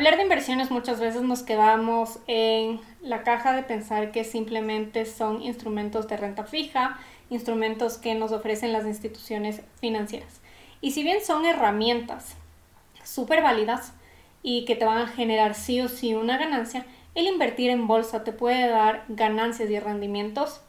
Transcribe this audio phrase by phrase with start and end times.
[0.00, 5.42] Hablar de inversiones muchas veces nos quedamos en la caja de pensar que simplemente son
[5.42, 6.98] instrumentos de renta fija,
[7.28, 10.40] instrumentos que nos ofrecen las instituciones financieras.
[10.80, 12.36] Y si bien son herramientas
[13.04, 13.92] súper válidas
[14.42, 18.24] y que te van a generar sí o sí una ganancia, el invertir en bolsa
[18.24, 20.62] te puede dar ganancias y rendimientos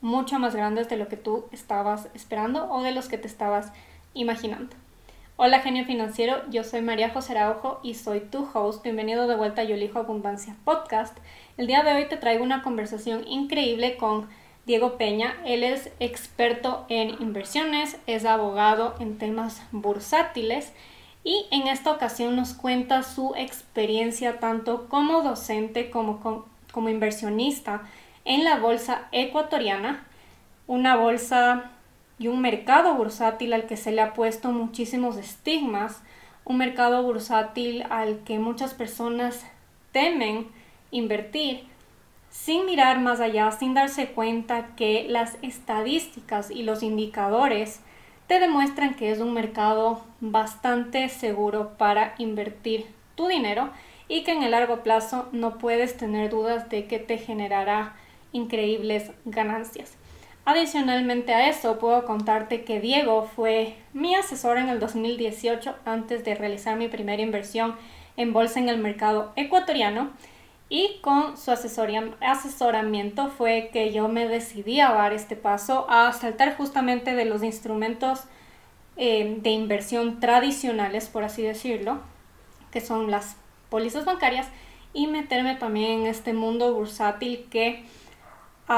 [0.00, 3.72] mucho más grandes de lo que tú estabas esperando o de los que te estabas
[4.14, 4.81] imaginando.
[5.44, 8.84] Hola genio financiero, yo soy María José Araujo y soy tu host.
[8.84, 11.18] Bienvenido de vuelta a Yo elijo abundancia podcast.
[11.56, 14.28] El día de hoy te traigo una conversación increíble con
[14.66, 15.34] Diego Peña.
[15.44, 20.72] Él es experto en inversiones, es abogado en temas bursátiles
[21.24, 27.82] y en esta ocasión nos cuenta su experiencia tanto como docente como, como inversionista
[28.24, 30.06] en la bolsa ecuatoriana,
[30.68, 31.72] una bolsa
[32.18, 36.02] y un mercado bursátil al que se le ha puesto muchísimos estigmas,
[36.44, 39.44] un mercado bursátil al que muchas personas
[39.92, 40.48] temen
[40.90, 41.64] invertir
[42.30, 47.80] sin mirar más allá, sin darse cuenta que las estadísticas y los indicadores
[48.26, 53.70] te demuestran que es un mercado bastante seguro para invertir tu dinero
[54.08, 57.94] y que en el largo plazo no puedes tener dudas de que te generará
[58.32, 59.96] increíbles ganancias.
[60.44, 66.34] Adicionalmente a eso, puedo contarte que Diego fue mi asesor en el 2018 antes de
[66.34, 67.76] realizar mi primera inversión
[68.16, 70.10] en bolsa en el mercado ecuatoriano
[70.68, 76.56] y con su asesoramiento fue que yo me decidí a dar este paso a saltar
[76.56, 78.24] justamente de los instrumentos
[78.96, 82.00] eh, de inversión tradicionales, por así decirlo,
[82.70, 83.36] que son las
[83.68, 84.48] pólizas bancarias,
[84.94, 87.84] y meterme también en este mundo bursátil que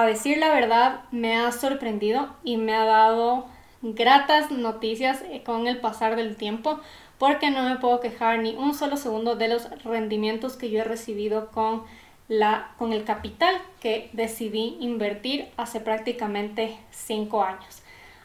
[0.00, 3.46] a decir la verdad, me ha sorprendido y me ha dado
[3.80, 6.80] gratas noticias eh, con el pasar del tiempo
[7.18, 10.84] porque no me puedo quejar ni un solo segundo de los rendimientos que yo he
[10.84, 11.84] recibido con,
[12.26, 17.82] la, con el capital que decidí invertir hace prácticamente cinco años.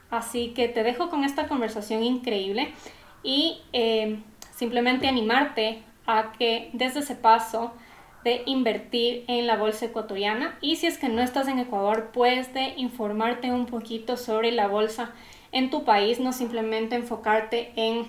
[0.09, 2.73] Así que te dejo con esta conversación increíble
[3.21, 4.19] y eh,
[4.55, 7.73] simplemente animarte a que desde ese paso
[8.23, 12.53] de invertir en la bolsa ecuatoriana y si es que no estás en Ecuador, puedes
[12.53, 15.11] de informarte un poquito sobre la bolsa
[15.51, 18.07] en tu país, no simplemente enfocarte en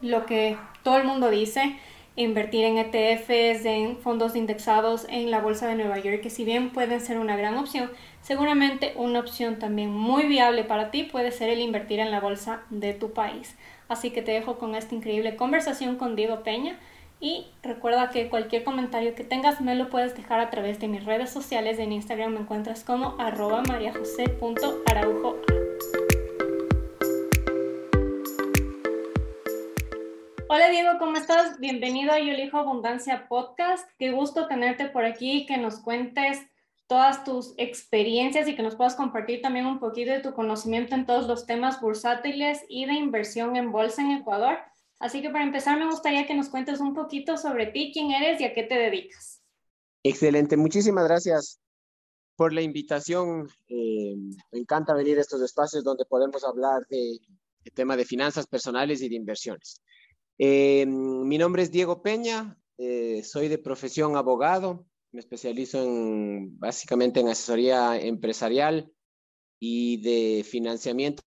[0.00, 1.76] lo que todo el mundo dice,
[2.14, 6.70] invertir en ETFs, en fondos indexados en la bolsa de Nueva York, que si bien
[6.70, 11.48] pueden ser una gran opción, seguramente una opción también muy viable para ti puede ser
[11.48, 13.56] el invertir en la bolsa de tu país.
[13.88, 16.78] Así que te dejo con esta increíble conversación con Diego Peña.
[17.24, 21.04] Y recuerda que cualquier comentario que tengas me lo puedes dejar a través de mis
[21.04, 21.78] redes sociales.
[21.78, 25.36] En Instagram me encuentras como mariajose.araujo.
[30.48, 31.60] Hola Diego, ¿cómo estás?
[31.60, 33.88] Bienvenido a Yo Elijo Abundancia Podcast.
[34.00, 36.44] Qué gusto tenerte por aquí, que nos cuentes
[36.88, 41.06] todas tus experiencias y que nos puedas compartir también un poquito de tu conocimiento en
[41.06, 44.71] todos los temas bursátiles y de inversión en bolsa en Ecuador.
[45.02, 48.40] Así que para empezar me gustaría que nos cuentes un poquito sobre ti, quién eres
[48.40, 49.42] y a qué te dedicas.
[50.04, 51.60] Excelente, muchísimas gracias
[52.36, 53.48] por la invitación.
[53.68, 54.14] Eh,
[54.52, 57.18] me encanta venir a estos espacios donde podemos hablar de,
[57.74, 59.82] tema de finanzas personales y de inversiones.
[60.38, 67.18] Eh, mi nombre es Diego Peña, eh, soy de profesión abogado, me especializo en, básicamente
[67.18, 68.92] en asesoría empresarial
[69.58, 71.24] y de financiamiento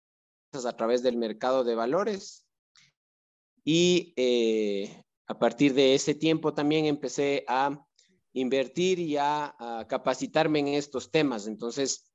[0.52, 2.43] a través del mercado de valores
[3.64, 7.84] y eh, a partir de ese tiempo también empecé a
[8.34, 9.56] invertir y a,
[9.88, 11.46] capacitarme en estos temas.
[11.46, 12.12] Entonces,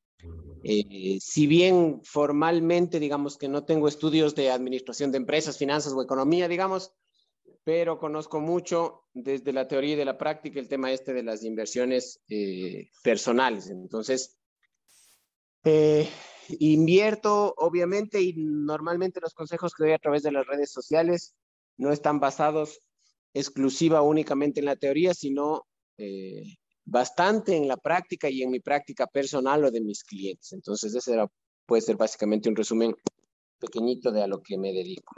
[0.63, 6.03] eh, si bien formalmente, digamos que no tengo estudios de administración de empresas, finanzas o
[6.03, 6.93] economía, digamos,
[7.63, 11.43] pero conozco mucho desde la teoría y de la práctica el tema este de las
[11.43, 13.69] inversiones eh, personales.
[13.69, 14.37] Entonces,
[16.59, 21.35] invierto, obviamente, y normalmente los consejos que doy a través de las redes sociales
[21.79, 22.79] no están basados
[23.33, 25.65] exclusiva únicamente en la teoría, sino
[25.97, 26.43] eh,
[26.85, 30.51] bastante en la práctica y en mi práctica personal o de mis clientes.
[30.53, 31.17] Entonces, ese
[31.65, 32.95] puede ser básicamente un resumen
[33.59, 35.15] pequeñito de a lo que me dedico.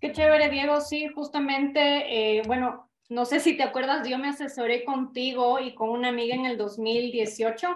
[0.00, 0.80] Qué chévere, Diego.
[0.80, 5.88] Sí, justamente, eh, bueno, no sé si te acuerdas, yo me asesoré contigo y con
[5.90, 7.68] una amiga en el 2018.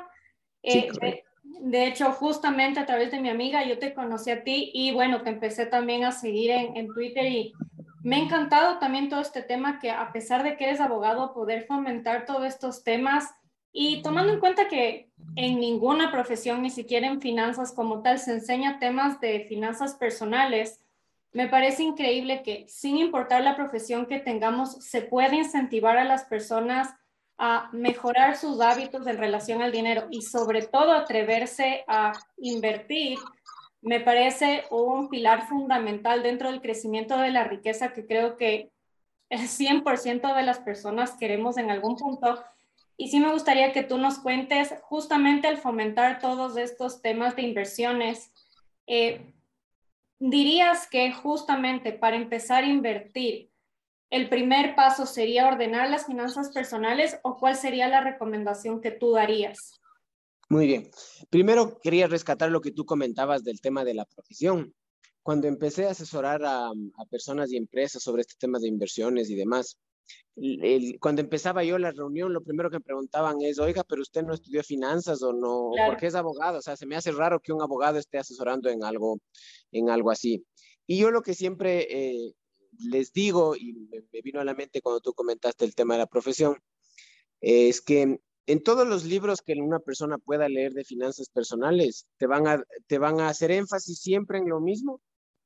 [0.63, 0.89] Eh,
[1.63, 5.23] de, hecho, justamente a través de mi amiga yo te conocí a ti y bueno,
[5.23, 7.53] te empecé también a seguir en, en Twitter y
[8.03, 11.67] me ha encantado también todo este tema que a pesar de que eres abogado, poder
[11.67, 13.29] fomentar todos estos temas.
[13.73, 18.33] Y tomando en cuenta que en ninguna profesión, ni siquiera en finanzas como tal, se
[18.33, 20.81] enseña temas de finanzas personales,
[21.33, 26.25] Me parece increíble que sin importar la profesión que tengamos, se puede incentivar a las
[26.25, 26.93] personas
[27.39, 33.17] a mejorar sus hábitos en relación al dinero y sobre todo atreverse a invertir,
[33.83, 38.71] me parece un pilar fundamental dentro del crecimiento de la riqueza que creo que
[39.31, 42.45] el 100% de las personas queremos en algún punto.
[42.97, 47.43] Y sí me gustaría que tú nos cuentes justamente al fomentar todos estos temas de
[47.43, 48.33] inversiones.
[48.87, 49.33] Eh,
[50.19, 53.51] ¿Dirías que justamente para empezar a invertir,
[54.11, 59.13] el primer paso sería ordenar las finanzas personales o cuál sería la recomendación que tú
[59.13, 59.80] darías?
[60.51, 60.91] Muy bien.
[61.31, 64.75] Primero quería rescatar lo que tú comentabas del tema de la profesión.
[65.23, 66.73] Cuando empecé a asesorar a,
[67.09, 69.79] personas y empresas sobre este tema de inversiones y demás,
[70.99, 74.35] cuando empezaba yo la reunión, lo primero que me preguntaban es, oiga, pero usted no
[74.35, 76.59] estudió finanzas o no, ¿por qué es abogado?
[76.59, 79.21] O sea, se me hace raro que un abogado esté asesorando en algo,
[79.71, 80.45] en algo así.
[80.85, 82.33] Y yo lo que siempre eh,
[82.79, 86.07] les digo, y me, vino a la mente cuando tú comentaste el tema de la
[86.07, 86.57] profesión,
[87.41, 92.27] es que en todos los libros que una persona pueda leer de finanzas personales, te
[92.27, 95.01] van a, te van a hacer énfasis siempre en lo mismo,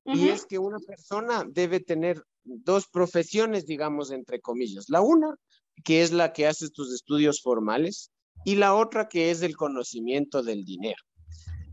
[0.06, 4.84] y es que una persona debe tener dos profesiones, digamos, entre comillas.
[4.88, 5.34] La una,
[5.82, 8.10] que es la que hace tus estudios formales,
[8.44, 11.02] y la otra que es el conocimiento del dinero.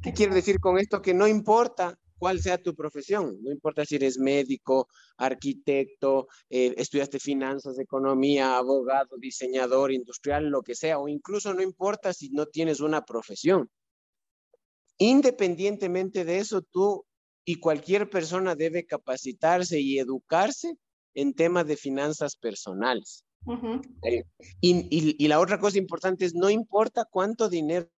[0.02, 1.02] ¿Qué quiere decir con esto?
[1.02, 4.88] Que no importa cuál sea tu profesión, no importa si eres médico,
[5.18, 12.14] arquitecto, eh, estudiaste finanzas, economía, abogado, diseñador, industrial, lo que sea, o incluso no importa
[12.14, 13.72] si no tienes una profesión.
[15.00, 17.08] Independientemente de eso, tú
[17.44, 20.76] y cualquier persona debe capacitarse y educarse
[21.16, 23.26] en temas de finanzas personales.
[24.04, 24.26] Eh,
[24.62, 27.90] y, la otra cosa importante es, no importa cuánto dinero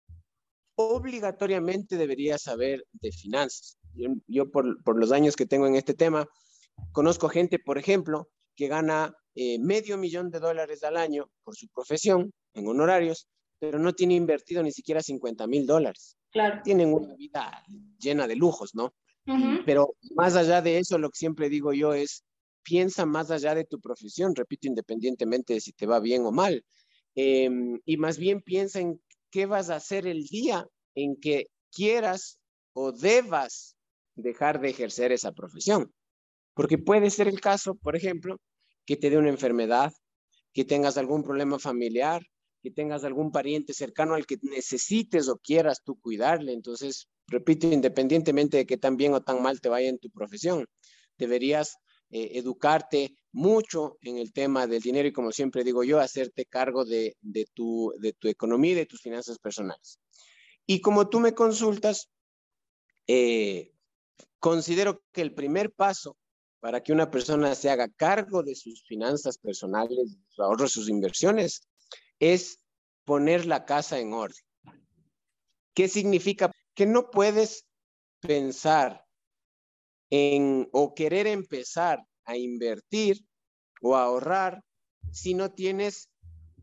[0.76, 3.78] obligatoriamente debería saber de finanzas.
[4.26, 6.26] Yo, por, los años que tengo en este tema,
[6.92, 11.68] conozco gente, por ejemplo, que gana eh, medio millón de dólares al año por su
[11.68, 13.28] profesión en honorarios,
[13.58, 16.16] pero no tiene invertido ni siquiera 50 mil dólares.
[16.30, 16.60] Claro.
[16.64, 17.62] Tienen una vida
[17.98, 18.94] llena de lujos, ¿no?
[19.64, 22.24] Pero más allá de eso, lo que siempre digo yo es,
[22.62, 26.64] piensa más allá de tu profesión, repito, independientemente de si te va bien o mal.
[27.14, 29.00] Em, y más bien piensa en
[29.30, 32.38] qué vas a hacer el día en que quieras
[32.72, 33.76] o debas
[34.14, 35.92] dejar de ejercer esa profesión.
[36.54, 38.38] Porque puede ser el caso, por ejemplo,
[38.84, 39.92] que te dé una enfermedad,
[40.52, 42.22] que tengas algún problema familiar,
[42.62, 46.52] que tengas algún pariente cercano al que necesites o quieras tú cuidarle.
[46.52, 50.66] Entonces, repito, independientemente de que tan bien o tan mal te vaya en tu profesión,
[51.18, 51.76] deberías
[52.10, 56.84] eh, educarte mucho en el tema del dinero y como siempre digo yo, hacerte cargo
[56.84, 57.16] de,
[57.54, 59.98] tu, de tu economía de tus finanzas personales.
[60.66, 62.10] Y como tú me consultas,
[63.06, 63.71] eh,
[64.42, 66.18] considero que el primer paso
[66.58, 71.68] para que una persona se haga cargo de sus finanzas personales, sus ahorros, sus inversiones,
[72.18, 72.58] es
[73.04, 74.42] poner la casa en orden.
[75.74, 76.50] ¿Qué significa?
[76.74, 77.66] Que no puedes
[78.20, 79.04] pensar
[80.10, 83.24] en o querer empezar a invertir
[83.80, 84.64] o ahorrar
[85.12, 86.10] si no tienes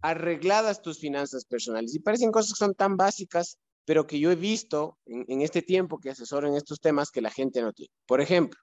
[0.01, 1.95] arregladas tus finanzas personales.
[1.95, 3.57] Y parecen cosas que son tan básicas,
[3.89, 7.31] pero que yo he visto en, este tiempo que asesoro en estos temas que la
[7.31, 7.91] gente no tiene.
[8.05, 8.59] Por ejemplo,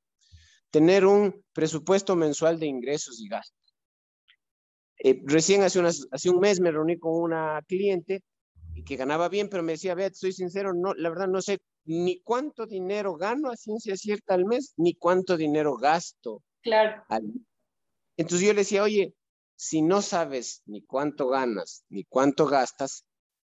[0.71, 3.75] tener un presupuesto mensual de ingresos y gastos.
[5.01, 8.23] Eh, recién hace, hace un mes me reuní con una cliente
[8.85, 12.21] que ganaba bien, pero me decía, Beth, soy sincero, no, la verdad no sé ni
[12.21, 16.45] cuánto dinero gano a ciencia cierta al mes, ni cuánto dinero gasto.
[16.63, 17.05] Claro.
[18.17, 19.13] Entonces yo le decía, oye,
[19.57, 23.05] si no sabes ni cuánto ganas, ni cuánto gastas,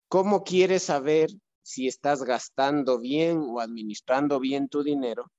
[0.08, 1.28] ¿cómo quieres saber
[1.68, 5.30] si estás gastando bien o administrando bien tu dinero?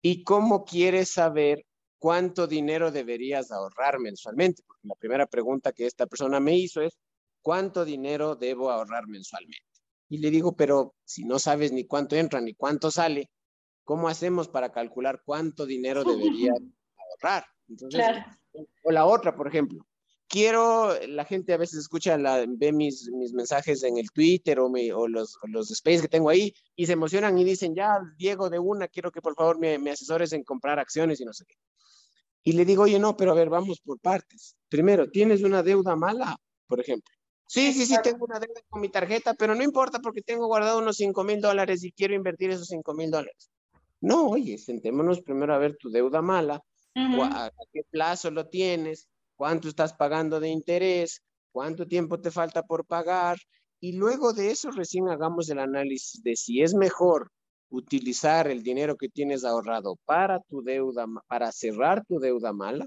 [0.00, 1.64] ¿Y cómo quieres saber
[1.98, 6.96] cuánto dinero deberías ahorrar mensualmente, porque la primera pregunta que esta persona me hizo es,
[7.40, 9.66] ¿cuánto dinero debo ahorrar mensualmente?
[10.08, 13.30] Y le digo, pero si no sabes ni cuánto entra ni cuánto sale,
[13.82, 16.04] ¿cómo hacemos para calcular cuánto dinero
[16.48, 16.60] deberías
[16.96, 17.44] ahorrar?
[17.68, 18.04] Entonces,
[18.84, 19.84] o la otra, por ejemplo,
[20.32, 24.66] quiero, la gente a veces escucha, la, ve mis, mis mensajes en el Twitter o,
[24.66, 28.58] o los, los space que tengo ahí y se emocionan y dicen, ya, Diego, de
[28.58, 31.54] una, quiero que por favor me, me asesores en comprar acciones y no sé qué.
[32.44, 34.56] Y le digo, oye, no, pero a ver, vamos por partes.
[34.70, 36.36] Primero, ¿tienes una deuda mala,
[36.66, 37.14] por ejemplo?
[37.46, 40.78] Sí, sí, sí, tengo una deuda con mi tarjeta, pero no importa porque tengo guardado
[40.78, 43.50] unos 5 mil dólares y quiero invertir esos 5 mil dólares.
[44.00, 49.68] No, oye, sentémonos primero a ver tu deuda mala, a, qué plazo lo tienes, cuánto
[49.68, 51.22] estás pagando de interés,
[51.52, 53.38] cuánto tiempo te falta por pagar,
[53.80, 57.30] y luego de eso recién hagamos el análisis de si es mejor
[57.68, 62.86] utilizar el dinero que tienes ahorrado para tu deuda, para cerrar tu deuda mala,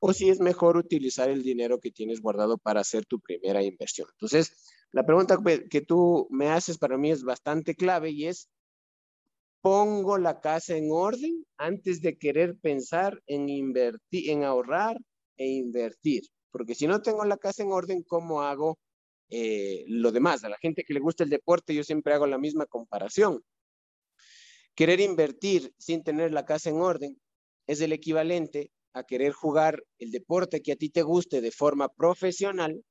[0.00, 4.08] o si es mejor utilizar el dinero que tienes guardado para hacer tu primera inversión.
[4.12, 4.52] Entonces,
[4.92, 5.38] la pregunta
[5.70, 8.48] que tú me haces para mí es bastante clave y es,
[9.60, 14.98] ¿pongo la casa en orden antes de querer pensar en invertir, en ahorrar
[15.36, 16.22] e invertir?
[16.50, 18.78] Porque si no tengo la casa en orden, ¿cómo hago
[19.30, 20.44] eh, lo demás?
[20.44, 23.42] A la gente que le gusta el deporte, yo siempre hago la misma comparación.
[24.74, 27.20] Querer invertir sin tener la casa en orden
[27.66, 31.88] es el equivalente a querer jugar el deporte que a ti te guste de forma
[31.88, 32.84] profesional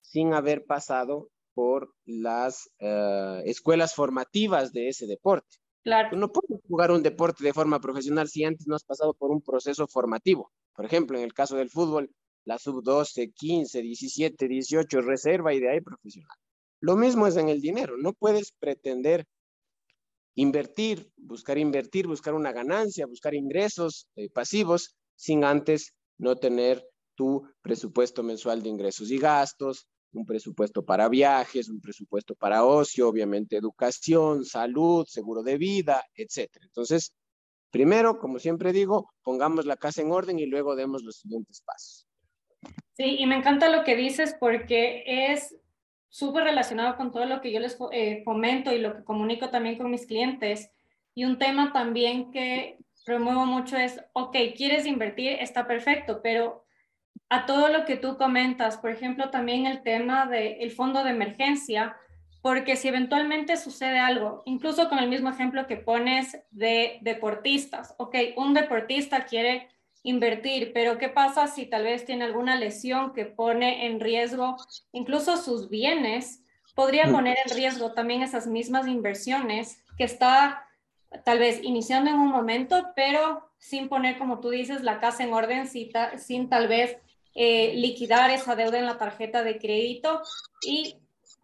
[0.00, 5.61] sin haber pasado por las eh, escuelas formativas de ese deporte.
[5.82, 6.16] Claro.
[6.16, 9.42] no puedes jugar un deporte de forma profesional si antes no has pasado por un
[9.42, 10.52] proceso formativo.
[10.74, 12.10] Por ejemplo, en el caso del fútbol,
[12.44, 16.36] la sub-12, 15, 17, 18, reserva y de ahí profesional.
[16.80, 17.96] Lo mismo es en el dinero.
[17.96, 19.26] No puedes pretender
[20.34, 26.84] invertir, buscar invertir, buscar una ganancia, buscar ingresos eh, pasivos sin antes no tener
[27.14, 33.08] tu presupuesto mensual de ingresos y gastos, un presupuesto para viajes, un presupuesto para ocio,
[33.08, 36.50] obviamente educación, salud, seguro de vida, etc.
[36.62, 37.14] Entonces,
[37.70, 42.06] primero, como siempre digo, pongamos la casa en orden y luego demos los siguientes pasos.
[42.92, 45.56] Sí, y me encanta lo que dices porque es
[46.08, 49.90] súper relacionado con todo lo que yo les eh, y lo que comunico también con
[49.90, 50.70] mis clientes.
[51.14, 56.61] Y un tema también que promuevo mucho es, ok, quieres invertir, está perfecto, pero
[57.32, 61.96] a todo lo que tú comentas, por ejemplo, también el tema del fondo de emergencia,
[62.42, 68.16] porque si eventualmente sucede algo, incluso con el mismo ejemplo que pones de deportistas, ok,
[68.36, 69.70] un deportista quiere
[70.02, 74.58] invertir, pero ¿qué pasa si tal vez tiene alguna lesión que pone en riesgo
[74.92, 76.44] incluso sus bienes?
[76.74, 77.12] Podría mm.
[77.12, 80.66] poner en riesgo también esas mismas inversiones que está
[81.24, 85.32] tal vez iniciando en un momento, pero sin poner, como tú dices, la casa en
[85.32, 86.98] orden, sin, tal vez
[87.34, 90.22] eh, liquidar esa deuda en la tarjeta de crédito
[90.66, 90.96] y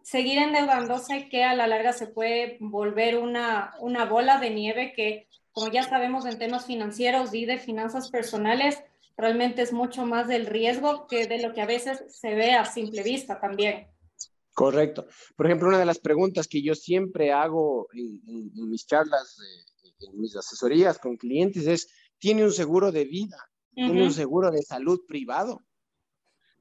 [0.03, 5.27] seguir endeudándose que a la larga se puede volver una, una bola de nieve que
[5.51, 8.77] como ya sabemos en temas financieros y de finanzas personales,
[9.17, 12.65] realmente es mucho más del riesgo que de lo que a veces se ve a
[12.65, 13.87] simple vista también.
[14.53, 15.07] Correcto.
[15.35, 19.37] Por ejemplo, una de las preguntas que yo siempre hago en, mis charlas,
[19.99, 23.37] en mis asesorías con clientes es, ¿tiene un seguro de vida?
[23.73, 25.61] ¿Tiene un seguro de salud privado?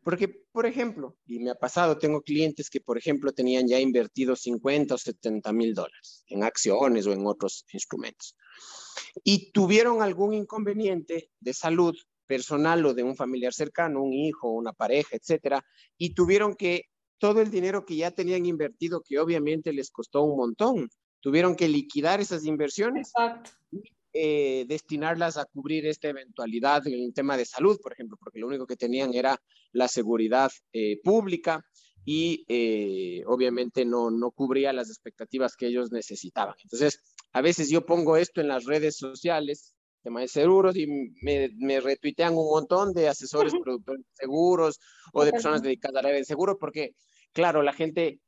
[0.03, 4.37] Porque, por ejemplo, y me ha pasado, tengo clientes que, por ejemplo, tenían ya invertido
[4.37, 8.37] 50 o 70 mil dólares en acciones o en otros instrumentos.
[9.25, 14.73] Y tuvieron algún inconveniente de salud personal o de un familiar cercano, un hijo, una
[14.73, 15.65] pareja, etcétera,
[15.97, 16.85] y tuvieron que
[17.19, 20.89] todo el dinero que ya tenían invertido, que obviamente les costó un montón,
[21.21, 23.13] tuvieron que liquidar esas inversiones.
[23.73, 28.39] Y eh, destinarlas a cubrir esta eventualidad en el tema de salud, por ejemplo, porque
[28.39, 29.41] lo único que tenían era
[29.73, 31.65] la seguridad eh, pública
[32.05, 36.55] y eh, obviamente no, no cubría las expectativas que ellos necesitaban.
[36.63, 40.87] Entonces, a veces yo pongo esto en las redes sociales, tema de seguros, y
[41.21, 44.81] me, me retuitean un montón de asesores, productores de seguros
[45.13, 46.95] o de personas dedicadas a la área de seguros, porque,
[47.33, 48.21] claro, la gente,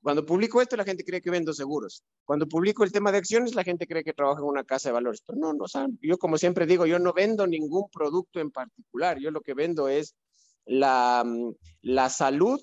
[0.00, 2.04] cuando publico esto, la gente cree que vendo seguros.
[2.24, 4.94] Cuando publico el tema de acciones, la gente cree que trabajo en una casa de
[4.94, 5.22] valores.
[5.26, 5.98] Pero no, no saben.
[6.00, 9.18] Yo, como siempre digo, yo no vendo ningún producto en particular.
[9.18, 10.14] Yo lo que vendo es
[10.64, 12.60] la, mm, la salud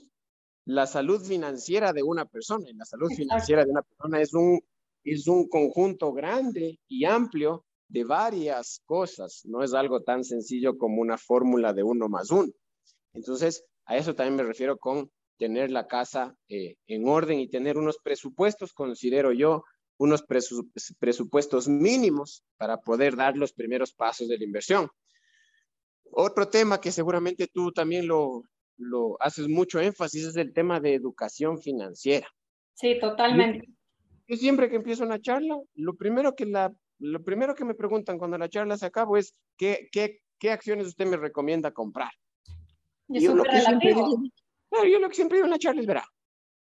[0.66, 2.70] la salud financiera de una persona.
[2.70, 4.62] Y la salud financiera de una persona es un
[5.04, 11.02] es un conjunto grande y amplio de varias cosas, no es algo tan sencillo como
[11.02, 12.52] una fórmula de uno más uno.
[13.14, 17.78] Entonces, a eso también me refiero con tener la casa eh, en orden y tener
[17.78, 19.64] unos presupuestos, considero yo,
[19.98, 20.24] unos
[21.00, 24.90] presupuestos mínimos para poder dar los primeros pasos de la inversión.
[26.12, 28.44] Otro tema que seguramente tú también lo,
[28.78, 32.28] lo haces mucho énfasis es el tema de educación financiera.
[32.74, 33.68] Sí, totalmente.
[34.28, 38.18] Yo siempre que empiezo una charla, lo primero que, la, lo primero que me preguntan
[38.18, 42.12] cuando la charla se acaba es ¿qué, qué, qué acciones usted me recomienda comprar?
[43.10, 44.18] Y yo lo que siempre digo,
[44.90, 46.06] yo lo que siempre digo en la charla es, verá,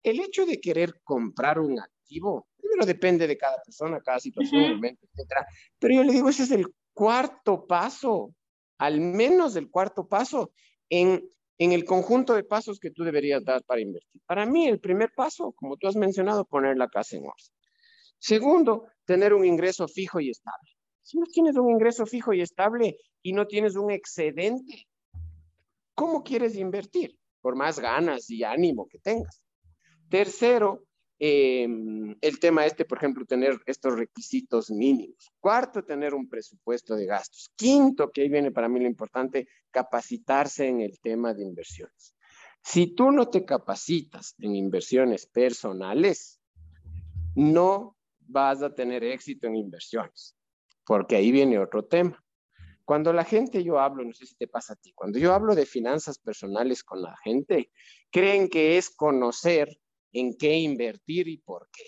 [0.03, 5.05] el hecho de querer comprar un activo, primero depende de cada persona, cada situación, momento,
[5.13, 5.45] etc.
[5.79, 8.33] Pero yo le digo, ese es el cuarto paso,
[8.77, 10.51] al menos el cuarto paso
[10.89, 11.23] en
[11.57, 14.21] en el conjunto de pasos que tú deberías dar para invertir.
[14.25, 17.55] Para mí, el primer paso, como tú has mencionado, poner la casa en orden.
[18.19, 20.71] Segundo, tener un ingreso fijo y estable.
[21.01, 24.87] Si no tienes un ingreso fijo y estable y no tienes un excedente,
[25.95, 27.17] ¿cómo quieres invertir?
[27.47, 29.41] Por más ganas y ánimo que tengas.
[30.09, 30.83] Tercero,
[31.17, 35.31] em, el tema este, por ejemplo, tener estos requisitos mínimos.
[35.39, 37.49] Cuarto, tener un presupuesto de gastos.
[37.55, 42.13] Quinto, que ahí viene para mí lo importante, capacitarse en el tema de inversiones.
[42.61, 46.41] Si tú no te capacitas en inversiones personales,
[47.33, 50.35] no vas a tener éxito en inversiones,
[50.85, 52.21] porque ahí viene otro tema.
[52.87, 55.55] Cuando la gente, yo hablo, no sé si te pasa a ti, cuando yo hablo
[55.55, 57.69] de finanzas personales con la gente,
[58.09, 59.77] creen que es conocer
[60.13, 61.83] en qué invertir y por qué.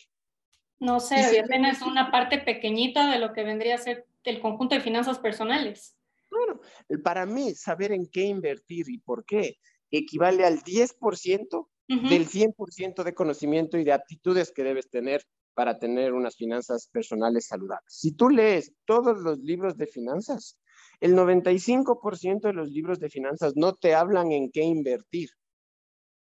[0.77, 4.75] No sé, si apenas una parte pequeñita de lo que vendría a ser el conjunto
[4.75, 5.95] de finanzas personales.
[6.29, 6.59] Bueno,
[7.01, 9.57] para mí, saber en qué invertir y por qué
[9.89, 16.11] equivale al 10% del 100% de conocimiento y de aptitudes que debes tener para tener
[16.11, 17.93] unas finanzas personales saludables.
[17.93, 20.59] Si tú lees todos los libros de finanzas,
[20.99, 25.29] el 95% de los libros de finanzas no te hablan en qué invertir.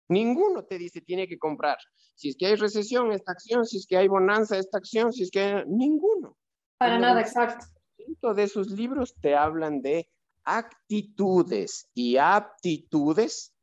[0.10, 1.78] Ninguno te dice tiene que comprar.
[2.16, 5.24] Si es que hay recesión, esta acción, si es que hay bonanza, esta acción, si
[5.24, 5.63] es que hay...
[5.68, 6.38] ninguno.
[6.78, 7.66] Para nada, exacto.
[8.36, 10.10] De esos libros te hablan de
[10.44, 13.54] actitudes y aptitudes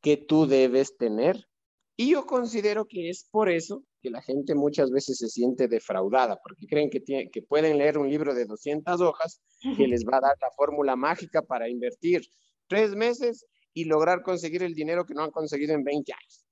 [0.00, 1.48] que tú debes tener.
[1.96, 6.38] Y yo considero que es por eso que la gente muchas veces se siente defraudada,
[6.42, 9.40] porque creen que, que pueden leer un libro de 200 hojas
[9.76, 12.22] que les va a dar la fórmula mágica para invertir
[12.66, 16.46] tres meses y lograr conseguir el dinero que no han conseguido en 20 años.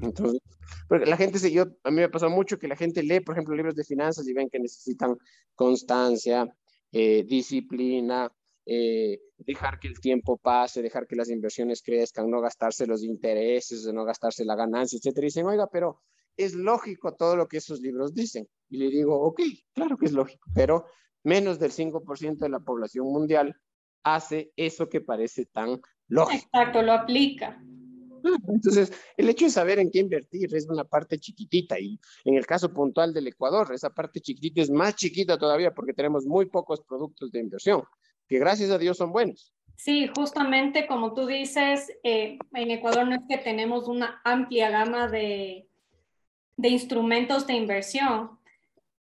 [0.00, 0.40] Entonces,
[0.88, 3.20] porque la gente, se, yo, a mí me ha pasado mucho que la gente lee,
[3.20, 5.16] por ejemplo, libros de finanzas y ven que necesitan
[5.54, 6.46] constancia,
[6.92, 8.32] eh, disciplina,
[8.64, 13.86] eh, dejar que el tiempo pase, dejar que las inversiones crezcan, no gastarse los intereses,
[13.92, 15.24] no gastarse la ganancia, etcétera.
[15.24, 16.02] Y dicen, oiga, pero
[16.38, 18.48] es lógico todo lo que esos libros dicen.
[18.70, 19.40] Y le digo, ok,
[19.74, 20.86] claro que es lógico, pero
[21.24, 23.54] menos del 5% de la población mundial
[24.04, 26.46] hace eso que parece tan lógico.
[26.46, 27.60] Exacto, lo aplica.
[28.48, 32.46] Entonces, el hecho de saber en qué invertir es una parte chiquitita y en el
[32.46, 36.80] caso puntual del Ecuador, esa parte chiquitita es más chiquita todavía porque tenemos muy pocos
[36.82, 37.82] productos de inversión,
[38.26, 39.54] que gracias a Dios son buenos.
[39.76, 45.08] Sí, justamente como tú dices, eh, en Ecuador no es que tenemos una amplia gama
[45.08, 45.67] de,
[46.58, 48.38] de instrumentos de inversión.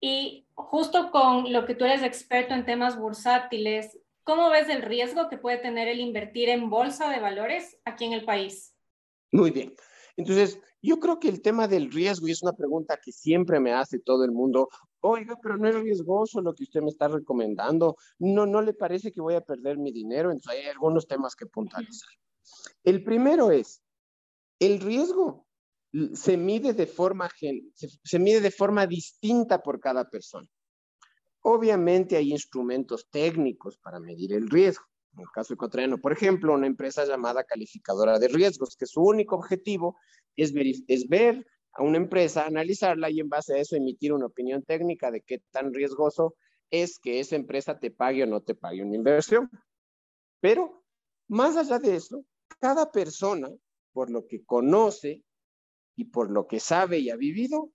[0.01, 5.29] Y justo con lo que tú eres experto en temas bursátiles, ¿cómo ves el riesgo
[5.29, 8.75] que puede tener el invertir en bolsa de valores aquí en el país?
[9.33, 9.75] Muy bien.
[10.17, 13.73] Entonces, yo creo que el tema del riesgo, y es una pregunta que siempre me
[13.73, 14.69] hace todo el mundo,
[15.01, 19.11] oiga, pero no es riesgoso lo que usted me está recomendando, no, no le parece
[19.11, 22.11] que voy a perder mi dinero, entonces hay algunos temas que puntualizar.
[22.85, 23.83] El primero es,
[24.59, 25.47] el riesgo
[26.15, 27.29] se mide de forma,
[27.75, 30.49] se, mide de forma distinta por cada persona.
[31.43, 34.85] Obviamente hay instrumentos técnicos para medir el riesgo.
[35.15, 39.35] En el caso ecuatoriano, por ejemplo, una empresa llamada calificadora de riesgos, que su único
[39.35, 39.97] objetivo
[40.37, 44.27] es ver, es ver a una empresa, analizarla y en base a eso emitir una
[44.27, 46.37] opinión técnica de qué tan riesgoso
[46.71, 49.51] es que esa empresa te pague o no te pague una inversión.
[50.41, 50.85] Pero
[51.29, 52.25] más allá de eso,
[52.61, 53.49] cada persona,
[53.93, 55.25] por lo que conoce
[56.01, 57.73] y por lo que sabe y ha vivido,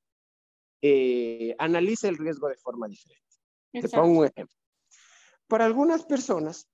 [0.82, 3.24] eh, analiza el riesgo de forma diferente.
[3.72, 4.58] Te pongo un ejemplo.
[5.48, 6.68] Para algunas personas,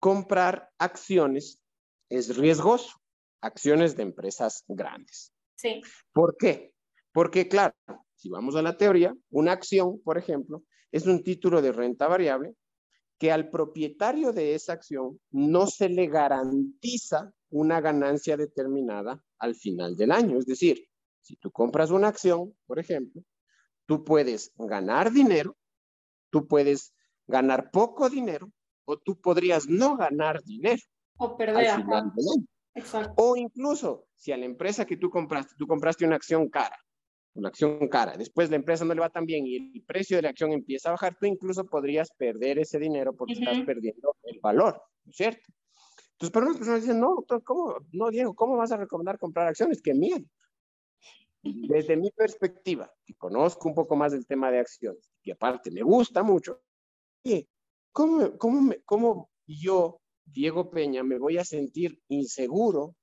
[0.00, 1.60] comprar acciones
[2.08, 3.02] es riesgoso,
[3.42, 5.30] acciones de empresas grandes.
[5.56, 5.82] Sí.
[6.14, 6.72] ¿Por qué?
[7.12, 7.74] Porque, claro,
[8.14, 12.54] si vamos a la teoría, una acción, por ejemplo, es un título de renta variable
[13.18, 19.96] que al propietario de esa acción no se le garantiza una ganancia determinada al final
[19.96, 20.38] del año.
[20.38, 20.88] Es decir,
[21.24, 23.22] si tú compras una acción, por ejemplo,
[23.86, 25.56] tú puedes ganar dinero,
[26.30, 26.94] tú puedes
[27.26, 28.52] ganar poco dinero
[28.84, 30.82] o tú podrías no ganar dinero.
[31.16, 31.70] O perder.
[31.70, 32.46] Al final del año.
[32.74, 33.14] Exacto.
[33.16, 36.76] O incluso, si a la empresa que tú compraste, tú compraste una acción cara,
[37.34, 40.22] una acción cara, después la empresa no le va tan bien y el precio de
[40.22, 44.40] la acción empieza a bajar, tú incluso podrías perder ese dinero porque estás perdiendo el
[44.40, 45.46] valor, ¿no es cierto?
[46.12, 47.76] Entonces, para unas personas dicen, no, ¿cómo?
[47.92, 49.80] No, Diego, ¿cómo vas a recomendar comprar acciones?
[49.80, 50.26] ¡Qué miedo!
[51.44, 55.82] Desde mi perspectiva, que conozco un poco más del tema de acciones, y aparte me
[55.82, 56.62] gusta mucho,
[57.92, 62.96] ¿cómo, cómo, cómo yo, Diego Peña, me voy a sentir inseguro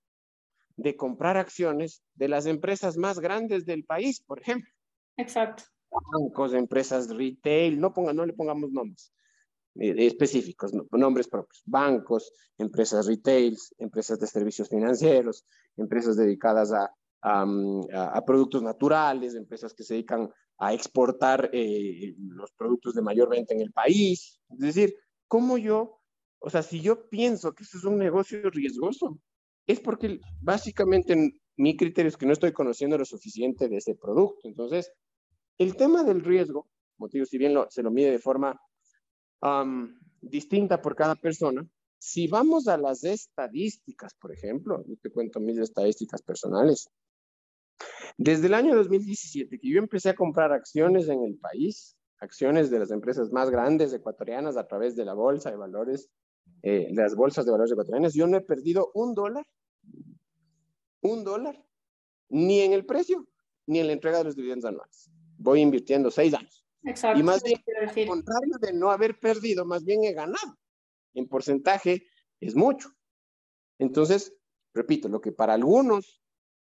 [0.76, 4.72] de comprar acciones de las empresas más grandes del país, por ejemplo?
[5.18, 5.64] Exacto.
[5.92, 9.14] Bancos, empresas retail, no, ponga, no le pongamos nombres
[9.76, 11.62] eh, específicos, nombres propios.
[11.66, 15.46] Bancos, empresas retail, empresas de servicios financieros,
[15.78, 22.94] empresas dedicadas a a, productos naturales, empresas que se dedican a exportar eh, los productos
[22.94, 24.40] de mayor venta en el país.
[24.50, 24.96] Es decir,
[25.28, 26.00] ¿cómo yo,
[26.40, 29.20] o sea, si yo pienso que eso es un negocio riesgoso,
[29.68, 34.48] es porque básicamente mi criterio es que no estoy conociendo lo suficiente de ese producto.
[34.48, 34.92] Entonces,
[35.58, 38.60] el tema del riesgo, motivo, si bien se lo mide de forma
[40.22, 45.60] distinta por cada persona, si vamos a las estadísticas, por ejemplo, yo te cuento mis
[45.60, 46.90] estadísticas personales.
[48.18, 52.80] Desde el año 2017 que yo empecé a comprar acciones en el país, acciones de
[52.80, 56.10] las empresas más grandes ecuatorianas a través de la bolsa de valores,
[56.62, 59.46] eh, de las bolsas de valores ecuatorianas, yo no he perdido un dólar,
[61.02, 61.66] un dólar,
[62.30, 63.28] ni en el precio,
[63.66, 65.10] ni en la entrega de los dividendos anuales.
[65.38, 66.66] Voy invirtiendo seis años.
[66.84, 67.20] Exacto.
[67.20, 70.58] Y más bien, al contrario de no haber perdido, más bien he ganado.
[71.14, 72.08] En porcentaje
[72.40, 72.90] es mucho.
[73.80, 74.36] Entonces,
[74.74, 76.21] repito, lo que para algunos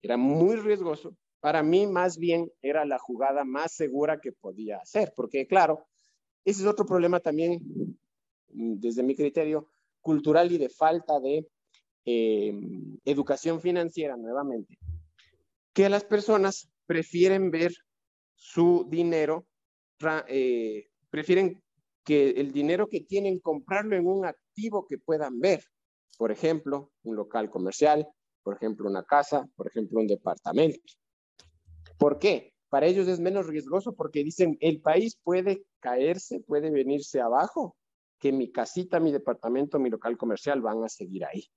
[0.06, 5.12] era muy riesgoso, para mí más bien era la jugada más segura que podía hacer,
[5.16, 5.88] porque claro,
[6.46, 7.60] ese es otro problema también,
[8.50, 9.68] mm, desde mi criterio,
[10.02, 11.48] cultural y de falta de
[12.06, 12.54] eh,
[13.04, 14.78] educación financiera nuevamente,
[15.74, 17.74] que las personas prefieren ver
[18.36, 19.48] su dinero,
[20.28, 21.64] eh, prefieren
[22.04, 25.64] que el dinero que tienen comprarlo en un activo que puedan ver,
[26.20, 28.08] por ejemplo, un local comercial,
[28.46, 30.80] por ejemplo, una casa, por ejemplo, un departamento.
[31.98, 32.54] ¿Por qué?
[32.70, 37.76] Para ellos es menos riesgoso porque dicen, el país puede caerse, puede venirse abajo,
[38.20, 41.48] que mi casita, mi departamento, mi local comercial van a seguir ahí.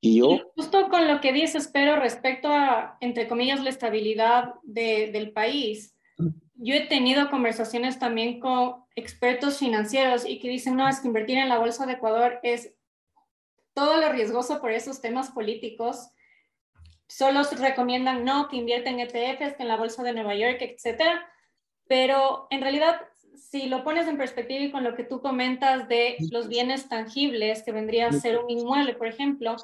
[0.00, 0.50] Y yo...
[0.54, 5.94] justo con lo que dices, pero respecto a, entre comillas, la estabilidad del país,
[6.54, 11.36] yo he tenido conversaciones también con expertos financieros y que dicen, no, es que invertir
[11.36, 12.75] en la bolsa de Ecuador es
[13.76, 16.08] todo lo riesgoso por esos temas políticos
[17.08, 21.30] solo recomiendan no, que invierten en ETFs, que en la bolsa de Nueva York, etcétera.
[21.86, 23.02] Pero en realidad,
[23.34, 27.62] si lo pones en perspectiva y con lo que tú comentas de los bienes tangibles,
[27.62, 29.56] que vendría a ser un inmueble, por ejemplo,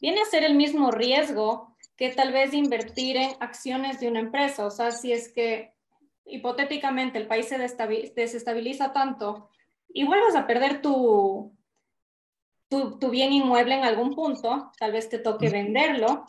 [0.00, 4.64] viene a ser el mismo riesgo que tal vez invertir en acciones de una empresa.
[4.64, 5.72] O sea, si es que
[6.24, 9.50] hipotéticamente el país se desestabiliza tanto
[9.88, 11.55] y vuelves a perder tu,
[12.68, 16.26] tu, tu bien inmueble en algún punto, tal vez te toque venderlo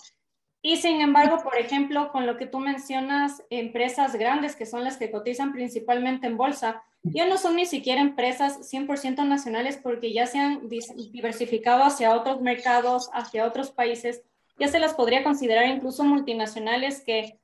[0.61, 4.97] y sin embargo, por ejemplo, con lo que tú mencionas, empresas grandes que son las
[4.97, 10.25] que cotizan principalmente en bolsa, ya no son ni siquiera empresas 100% nacionales porque ya
[10.25, 14.23] se han diversificado hacia otros mercados, hacia otros países.
[14.59, 17.39] Ya se las podría considerar incluso multinacionales que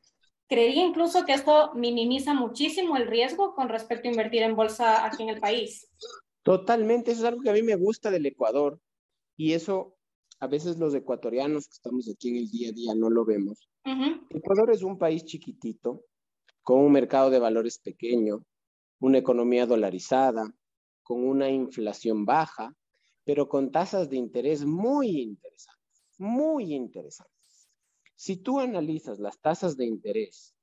[0.50, 5.24] creería incluso que esto minimiza muchísimo el riesgo con respecto a invertir en bolsa aquí
[5.24, 5.88] en el país.
[6.42, 8.82] Totalmente, eso es algo que a mí me gusta del Ecuador
[9.36, 9.96] y eso
[10.40, 13.70] a veces los ecuatorianos que estamos aquí en el día a día no lo vemos.
[14.30, 16.06] Ecuador es un país chiquitito,
[16.62, 18.46] con un mercado de valores pequeño,
[19.00, 20.54] una economía dolarizada,
[21.02, 22.76] con una inflación baja,
[23.26, 27.70] pero con tasas de interés muy interesantes, muy interesantes.
[28.16, 30.56] Si tú analizas las tasas de interés,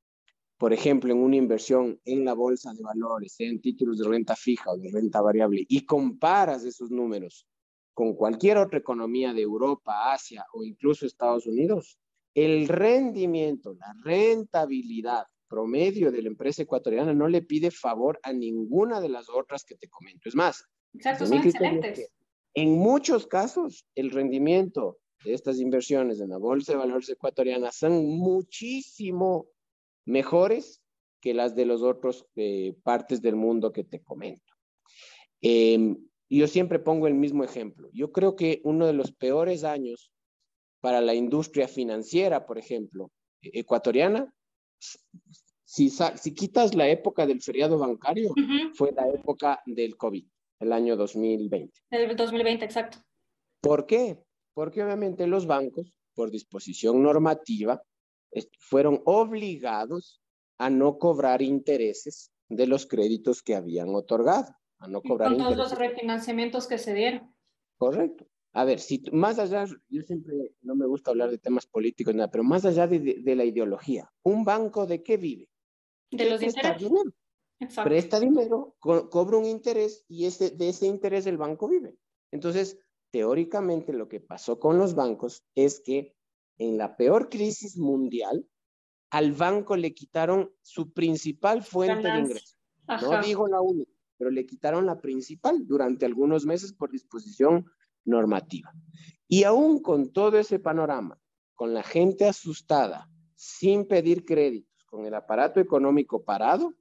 [0.56, 4.70] por ejemplo, en una inversión en la bolsa de valores, en títulos de renta fija
[4.70, 7.46] o de renta variable, y comparas esos números
[7.94, 11.98] con cualquier otra economía de Europa, Asia o incluso Estados Unidos,
[12.34, 19.00] el rendimiento, la rentabilidad promedio de la empresa ecuatoriana no le pide favor a ninguna
[19.00, 20.28] de las otras que te comento.
[20.28, 22.12] Es más, Exacto, son excelentes.
[22.54, 28.06] En muchos casos, el rendimiento de estas inversiones en la bolsa de valores ecuatoriana son
[28.06, 29.48] muchísimo
[30.04, 30.82] mejores
[31.20, 34.54] que las de los otros eh, partes del mundo que te comento.
[35.42, 35.96] Eh,
[36.30, 37.90] y yo siempre pongo el mismo ejemplo.
[37.92, 40.12] Yo creo que uno de los peores años
[40.80, 43.10] para la industria financiera, por ejemplo,
[43.42, 44.32] ecuatoriana,
[45.64, 48.32] si, si quitas la época del feriado bancario,
[48.74, 50.24] fue la época del COVID,
[50.60, 51.80] el año 2020.
[51.90, 52.98] El 2020, exacto.
[53.60, 54.22] ¿Por qué?
[54.54, 57.82] Porque obviamente los bancos, por disposición normativa,
[58.60, 60.22] fueron obligados
[60.58, 65.28] a no cobrar intereses de los créditos que habían otorgado a no cobrar.
[65.28, 67.34] Con todos los refinanciamientos que se dieron.
[67.78, 68.26] Correcto.
[68.52, 72.30] A ver, si más allá, yo siempre no me gusta hablar de temas políticos, nada,
[72.30, 75.48] pero más allá de, la ideología, ¿un banco de qué vive?
[76.10, 76.78] De los intereses.
[76.78, 77.12] Dinero.
[77.84, 81.94] Presta dinero, cobra un interés y ese, de ese interés el banco vive.
[82.32, 82.78] Entonces,
[83.12, 86.16] teóricamente lo que pasó con los bancos es que
[86.58, 88.48] en la peor crisis mundial,
[89.10, 92.56] al banco le quitaron su principal fuente de ingreso.
[92.88, 97.64] No digo la única pero le quitaron la principal durante algunos meses por disposición
[98.04, 98.70] normativa.
[99.26, 101.18] Y aún con todo ese panorama,
[101.54, 106.74] con la gente asustada, sin pedir créditos, con el aparato económico parado,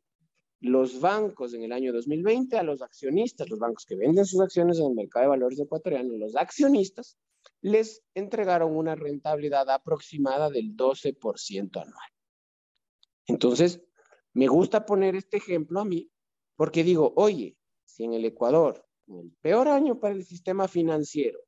[0.60, 4.78] los bancos en el año 2020 a los accionistas, los bancos que venden sus acciones
[4.78, 7.18] en el mercado de valores ecuatoriano, los accionistas,
[7.62, 12.10] les entregaron una rentabilidad aproximada del 12% anual.
[13.28, 13.82] Entonces,
[14.34, 16.12] me gusta poner este ejemplo a mí
[16.60, 21.40] porque digo, oye, si en el Ecuador, en el peor año para el sistema financiero,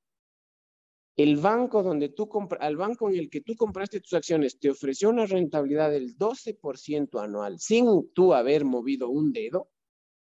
[1.18, 2.30] el banco donde tú
[2.62, 7.22] al banco en el que tú compraste tus acciones te ofreció una rentabilidad del 12%
[7.22, 9.68] anual sin tú haber movido un dedo,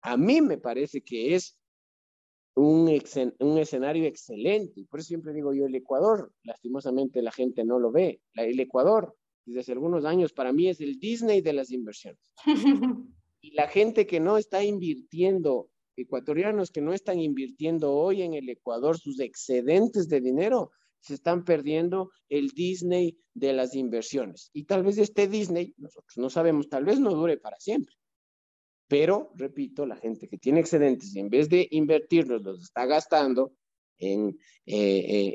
[0.03, 1.59] a mí me parece que es
[2.55, 3.01] un,
[3.39, 4.85] un escenario excelente.
[4.91, 8.21] Por eso siempre digo yo, el Ecuador, lastimosamente la gente no lo ve.
[8.35, 12.21] el Ecuador, desde hace algunos años, para mí es el Disney de las inversiones.
[13.47, 18.49] y la gente que no está invirtiendo ecuatorianos que no están invirtiendo hoy en el
[18.49, 24.51] Ecuador sus excedentes de dinero, se están perdiendo el Disney de las inversiones.
[24.53, 27.95] Y tal vez este Disney, nosotros no sabemos, tal vez no dure para siempre.
[28.89, 33.53] Pero, repito, la gente que tiene excedentes y en vez de invertirlos los está gastando
[33.99, 35.35] en, eh,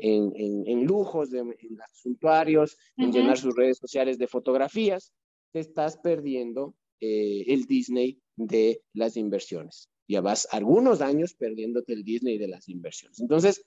[0.66, 1.54] en, lujos, en
[1.92, 5.12] suntuarios, en llenar sus redes sociales de fotografías,
[5.50, 12.04] te estás perdiendo eh, el Disney de las inversiones ya vas algunos años perdiéndote el
[12.04, 13.20] Disney de las inversiones.
[13.20, 13.64] Entonces,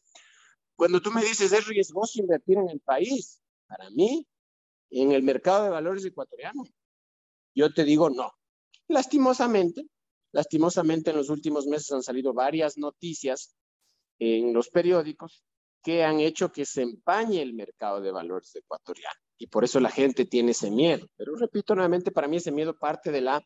[0.75, 4.27] cuando tú me dices, es riesgoso invertir en el país, para mí,
[4.91, 6.63] en el mercado de valores ecuatoriano,
[7.55, 8.31] yo te digo no.
[8.87, 9.87] Lastimosamente,
[10.31, 13.55] lastimosamente en los últimos meses han salido varias noticias
[14.19, 15.43] en los periódicos
[15.81, 19.19] que han hecho que se empañe el mercado de valores ecuatoriano.
[19.37, 21.07] Y por eso la gente tiene ese miedo.
[21.17, 23.45] Pero repito nuevamente, para mí ese miedo parte de la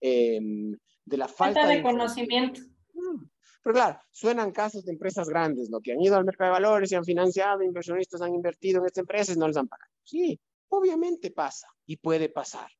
[0.00, 2.60] em, de la falta, de, conocimiento.
[2.92, 3.24] Mm.
[3.62, 5.80] Pero claro, suenan casos de empresas grandes, ¿no?
[5.80, 9.02] Que han ido al mercado de valores y han financiado, inversionistas han invertido en estas
[9.02, 9.90] empresas y no les han pagado.
[10.04, 12.70] Sí, obviamente pasa y puede pasar.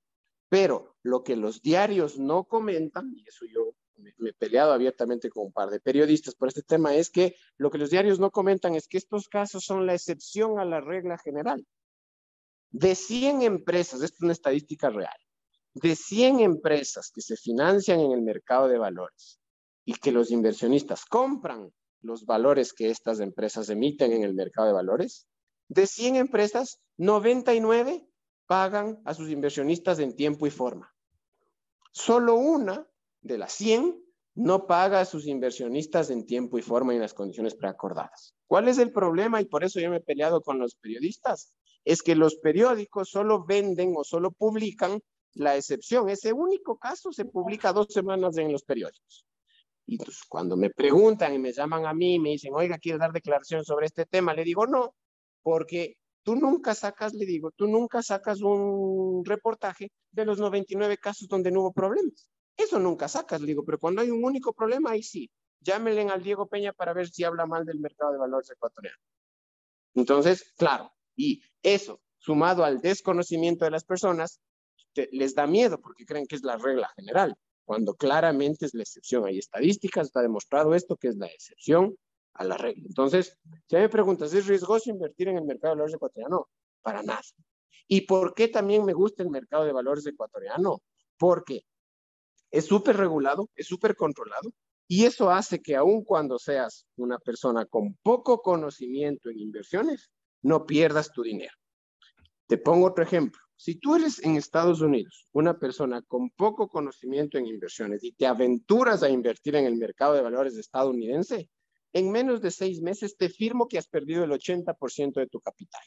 [0.48, 5.28] Pero lo que los diarios no comentan, y eso yo me, me, he peleado abiertamente
[5.28, 8.30] con un par de periodistas por este tema, es que lo que los diarios no
[8.30, 11.66] comentan es que estos casos son la excepción a la regla general.
[12.78, 15.16] De 100 empresas, esto es una estadística real,
[15.72, 19.40] de 100 empresas que se financian en el mercado de valores
[19.86, 24.74] y que los inversionistas compran los valores que estas empresas emiten en el mercado de
[24.74, 25.26] valores,
[25.68, 28.06] de 100 empresas, 99
[28.44, 30.94] pagan a sus inversionistas en tiempo y forma.
[31.92, 32.86] Solo una
[33.22, 37.14] de las 100 no paga a sus inversionistas en tiempo y forma y en las
[37.14, 38.36] condiciones preacordadas.
[38.46, 39.40] ¿Cuál es el problema?
[39.40, 41.54] Y por eso yo me he peleado con los periodistas.
[41.86, 45.00] Es que los periódicos solo venden o solo publican
[45.34, 46.08] la excepción.
[46.08, 49.24] Ese único caso se publica dos semanas en los periódicos.
[49.86, 52.98] Y pues, cuando me preguntan y me llaman a mí y me dicen, oiga, ¿quiere
[52.98, 54.34] dar declaración sobre este tema?
[54.34, 54.96] Le digo, no,
[55.42, 61.28] porque tú nunca sacas, le digo, tú nunca sacas un reportaje de los 99 casos
[61.28, 62.28] donde no hubo problemas.
[62.56, 65.30] Eso nunca sacas, le digo, pero cuando hay un único problema, ahí sí.
[65.60, 68.98] Llámenle al Diego Peña para ver si habla mal del mercado de valores ecuatoriano.
[69.94, 74.40] Entonces, claro, y eso, sumado al desconocimiento de las personas,
[74.94, 79.26] les da miedo porque creen que es la regla general, cuando claramente es la excepción.
[79.26, 81.96] Hay estadísticas, está demostrado esto, que es la excepción
[82.34, 82.84] a la regla.
[82.86, 83.36] Entonces,
[83.68, 86.48] si me preguntas, ¿es riesgoso invertir en el mercado de valores ecuatoriano?
[86.82, 87.22] Para nada.
[87.88, 90.82] ¿Y por qué también me gusta el mercado de valores ecuatoriano?
[91.18, 91.62] Porque
[92.50, 94.52] es súper regulado, es súper controlado,
[94.88, 100.10] y eso hace que aun cuando seas una persona con poco conocimiento en inversiones,
[100.42, 101.54] no pierdas tu dinero.
[102.46, 103.40] Te pongo otro ejemplo.
[103.56, 108.26] Si tú eres en Estados Unidos una persona con poco conocimiento en inversiones y te
[108.26, 111.48] aventuras a invertir en el mercado de valores estadounidense,
[111.92, 115.80] en menos de seis meses te firmo que has perdido el 80% de tu capital.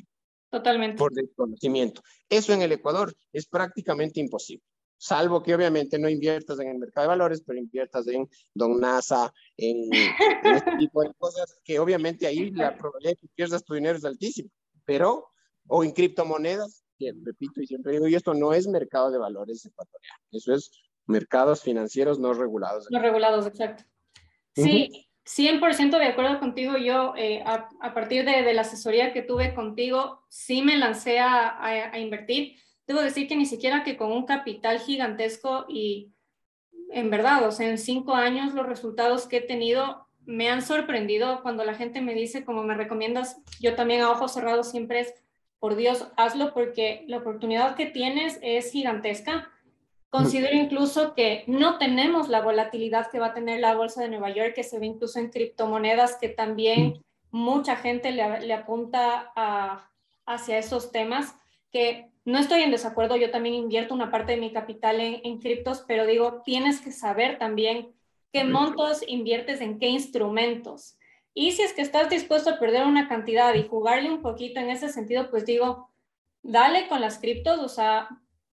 [0.50, 0.98] Totalmente.
[0.98, 2.02] Por desconocimiento.
[2.28, 4.64] Eso en el Ecuador es prácticamente imposible.
[5.02, 9.34] Salvo que obviamente no inviertas en el mercado de valores, pero inviertas en Don NASA,
[9.58, 13.74] en, en este tipo de cosas, que obviamente ahí la probabilidad de que pierdas tu
[13.74, 14.50] dinero es altísima.
[14.86, 15.30] Pero,
[15.68, 16.84] o en criptomonedas,
[17.24, 20.70] repito y siempre digo, y esto no es mercado de valores ecuatoriano, eso es
[21.06, 22.88] mercados financieros no regulados.
[22.92, 23.84] No regulados, exacto.
[24.54, 26.78] Sí, 100% de acuerdo contigo.
[26.78, 32.00] Yo, eh, a, partir de, la asesoría que tuve contigo, sí me lancé a, a,
[32.00, 32.56] invertir.
[32.90, 36.12] Debo decir que ni siquiera que con un capital gigantesco y
[36.92, 41.44] en verdad, o sea, en cinco años los resultados que he tenido me han sorprendido
[41.44, 45.14] cuando la gente me dice, como me recomiendas, yo también a ojos cerrados siempre es,
[45.60, 49.52] por Dios, hazlo porque la oportunidad que tienes es gigantesca.
[50.10, 54.32] Considero incluso que no tenemos la volatilidad que va a tener la bolsa de Nueva
[54.32, 59.32] York, que se ve incluso en criptomonedas, que también mucha gente le, apunta
[60.26, 61.36] hacia esos temas.
[61.72, 65.40] Que no estoy en desacuerdo, yo también invierto una parte de mi capital en, en
[65.40, 67.94] criptos, pero digo, tienes que saber también
[68.32, 70.98] qué montos inviertes en qué instrumentos.
[71.34, 74.70] Y si es que estás dispuesto a perder una cantidad y jugarle un poquito en
[74.70, 75.90] ese sentido, pues digo,
[76.42, 78.10] dale con las criptos, o sea,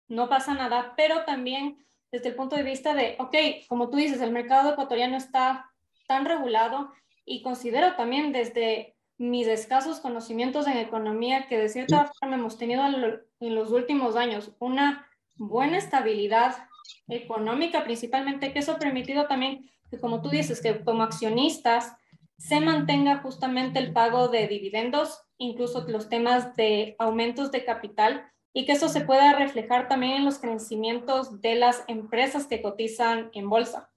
[0.08, 1.78] no pasa nada, pero también
[2.12, 3.36] desde el punto de vista de, ok,
[3.67, 5.71] como tú dices, el mercado ecuatoriano está
[6.08, 6.91] tan regulado
[7.25, 12.84] y considero también desde mis escasos conocimientos en economía que de cierta forma hemos tenido
[12.86, 16.67] en los últimos años una buena estabilidad
[17.08, 21.93] económica principalmente, que eso ha permitido también que, como tú dices, que como accionistas
[22.38, 28.65] se mantenga justamente el pago de dividendos, incluso los temas de aumentos de capital y
[28.65, 33.49] que eso se pueda reflejar también en los crecimientos de las empresas que cotizan en
[33.49, 33.89] bolsa.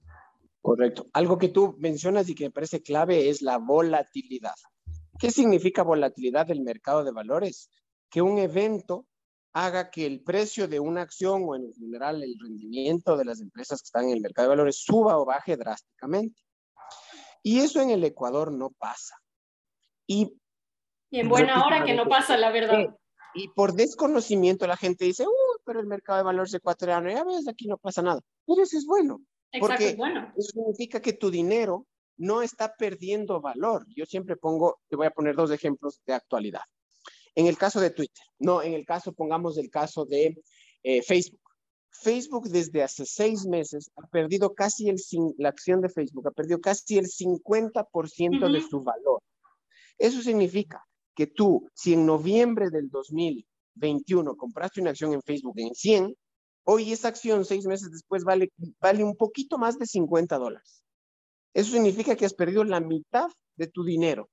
[0.61, 1.07] Correcto.
[1.13, 4.55] Algo que tú mencionas y que me parece clave es la volatilidad.
[5.19, 7.69] ¿Qué significa volatilidad del mercado de valores?
[8.09, 9.05] Que un evento
[9.53, 13.81] haga que el precio de una acción o en general el rendimiento de las empresas
[13.81, 16.39] que están en el mercado de valores suba o baje drásticamente.
[17.43, 19.15] Y eso en el Ecuador no pasa.
[20.07, 20.37] Y,
[21.11, 22.95] en buena hora que no pasa, la verdad.
[23.33, 27.47] Y por desconocimiento la gente dice, uh, pero el mercado de valores ecuatoriano, ya ves,
[27.47, 28.21] aquí no pasa nada.
[28.45, 29.21] Pero eso es bueno.
[29.51, 30.31] Exacto, porque bueno.
[30.37, 31.87] Eso significa que tu dinero
[32.19, 33.85] no está perdiendo valor.
[33.95, 36.61] Yo siempre pongo, te voy a poner dos ejemplos de actualidad.
[37.33, 40.37] En el caso de Twitter, no, en el caso, pongamos el caso de
[40.83, 41.39] eh, Facebook.
[41.91, 44.97] Facebook desde hace seis meses ha perdido casi el,
[45.37, 49.21] la acción de Facebook ha perdido casi el 50% de su valor.
[49.97, 55.73] Eso significa que tú, si en noviembre del 2021 compraste una acción en Facebook en
[55.73, 56.15] 100,
[56.65, 60.83] hoy esa acción seis meses después vale, vale un poquito más de 50 dólares.
[61.53, 64.29] Eso significa que has perdido la mitad de tu dinero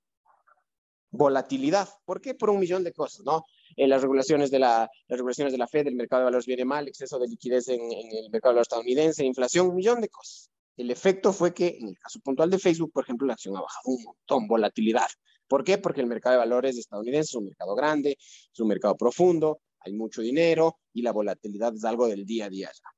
[1.16, 1.88] volatilidad.
[2.05, 2.35] ¿Por qué?
[2.35, 3.44] Por un millón de cosas, ¿no?
[3.76, 6.64] En las regulaciones de la, las regulaciones de la Fed, el mercado de valores viene
[6.64, 10.50] mal, exceso de liquidez en, el mercado de valores estadounidense, inflación, un millón de cosas.
[10.76, 13.62] El efecto fue que, en el caso puntual de Facebook, por ejemplo, la acción ha
[13.62, 15.09] bajado un montón, volatilidad.
[15.48, 15.79] ¿Por qué?
[15.79, 19.92] Porque el mercado de valores estadounidense es un mercado grande, es un mercado profundo, hay
[19.92, 22.90] mucho dinero y la volatilidad es algo del día a día ya.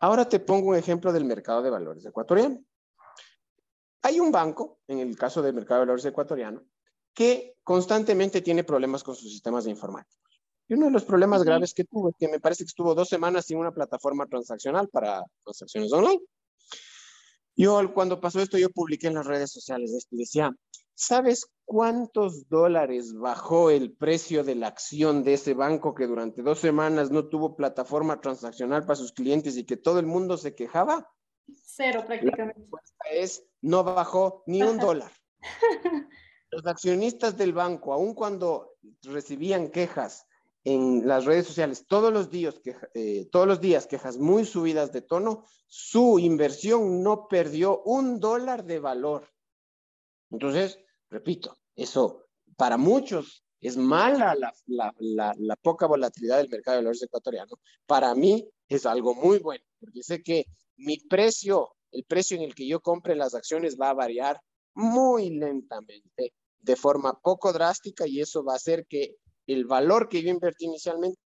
[0.00, 2.62] Ahora te pongo un ejemplo del mercado de valores ecuatoriano.
[4.02, 6.62] Hay un banco, en el caso del mercado de valores ecuatoriano,
[7.14, 10.22] que constantemente tiene problemas con sus sistemas de informática.
[10.68, 13.08] Y uno de los problemas graves que tuvo es que me parece que estuvo dos
[13.08, 16.20] semanas sin una plataforma transaccional para transacciones online.
[17.56, 20.50] Yo cuando pasó esto, yo publiqué en las redes sociales esto y decía,
[20.94, 26.58] ¿sabes cuántos dólares bajó el precio de la acción de ese banco que durante dos
[26.58, 31.10] semanas no tuvo plataforma transaccional para sus clientes y que todo el mundo se quejaba?
[31.76, 32.68] Cero prácticamente.
[32.70, 35.12] La es, no bajó ni un dólar.
[36.50, 40.26] los accionistas del banco, aun cuando recibían quejas
[40.64, 42.60] en las redes sociales todos los días,
[42.94, 48.64] eh, todos los días quejas muy subidas de tono, su inversión no perdió un dólar
[48.64, 49.28] de valor.
[50.30, 50.78] Entonces,
[51.10, 57.02] repito, eso para muchos es mala la, la, la, poca volatilidad del mercado de valores
[57.02, 57.58] ecuatoriano.
[57.86, 62.54] Para mí es algo muy bueno, porque sé que mi precio, el precio en el
[62.54, 64.40] que yo compre las acciones va a variar
[64.74, 70.22] muy lentamente, de forma poco drástica, y eso va a hacer que el valor que
[70.22, 71.18] yo invertí inicialmente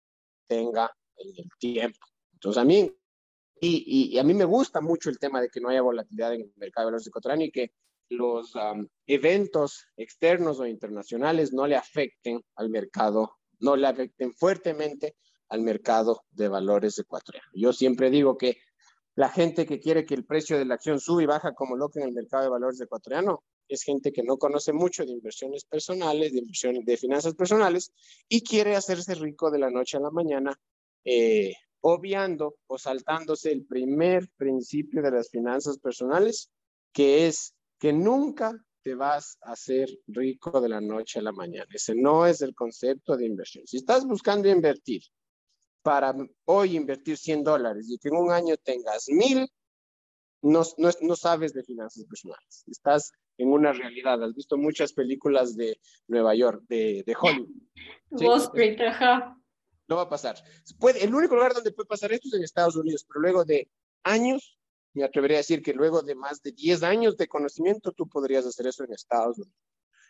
[0.46, 2.06] tenga en el tiempo.
[2.34, 2.92] Entonces, a mí,
[3.60, 6.52] y, a mí me gusta mucho el tema de que no haya volatilidad en el
[6.56, 7.72] mercado de valores ecuatoriano y que
[8.10, 8.52] los
[9.06, 15.16] eventos externos o internacionales no le afecten al mercado, no le afecten fuertemente
[15.48, 17.48] al mercado de valores ecuatoriano.
[17.54, 18.58] Yo siempre digo que
[19.18, 21.98] la gente que quiere que el precio de la acción suba y baja como loca
[21.98, 26.32] en el mercado de valores ecuatoriano es gente que no conoce mucho de inversiones personales,
[26.32, 27.90] de inversión, de finanzas personales
[28.28, 30.56] y quiere hacerse rico de la noche a la mañana,
[31.04, 36.48] eh, obviando o saltándose el primer principio de las finanzas personales,
[36.92, 38.52] que es que nunca
[38.84, 41.66] te vas a hacer rico de la noche a la mañana.
[41.74, 43.66] Ese no es el concepto de inversión.
[43.66, 45.02] Si estás buscando invertir
[45.88, 49.50] para hoy invertir 100 dólares y que en un año tengas mil,
[50.42, 52.62] no, no, sabes de finanzas personales.
[52.66, 54.22] Estás en una realidad.
[54.22, 57.48] Has visto muchas películas de Nueva York, de, de Hollywood.
[58.10, 59.34] Wall Street, ajá.
[59.88, 60.36] No va a pasar.
[60.78, 63.70] Puede, el único lugar donde puede pasar esto es en Estados Unidos, pero luego de
[64.02, 64.58] años,
[64.92, 68.44] me atrevería a decir que luego de más de 10 años de conocimiento, tú podrías
[68.44, 69.56] hacer eso en Estados Unidos,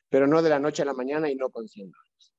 [0.09, 2.33] pero no de la noche a la mañana y no con 100 dólares.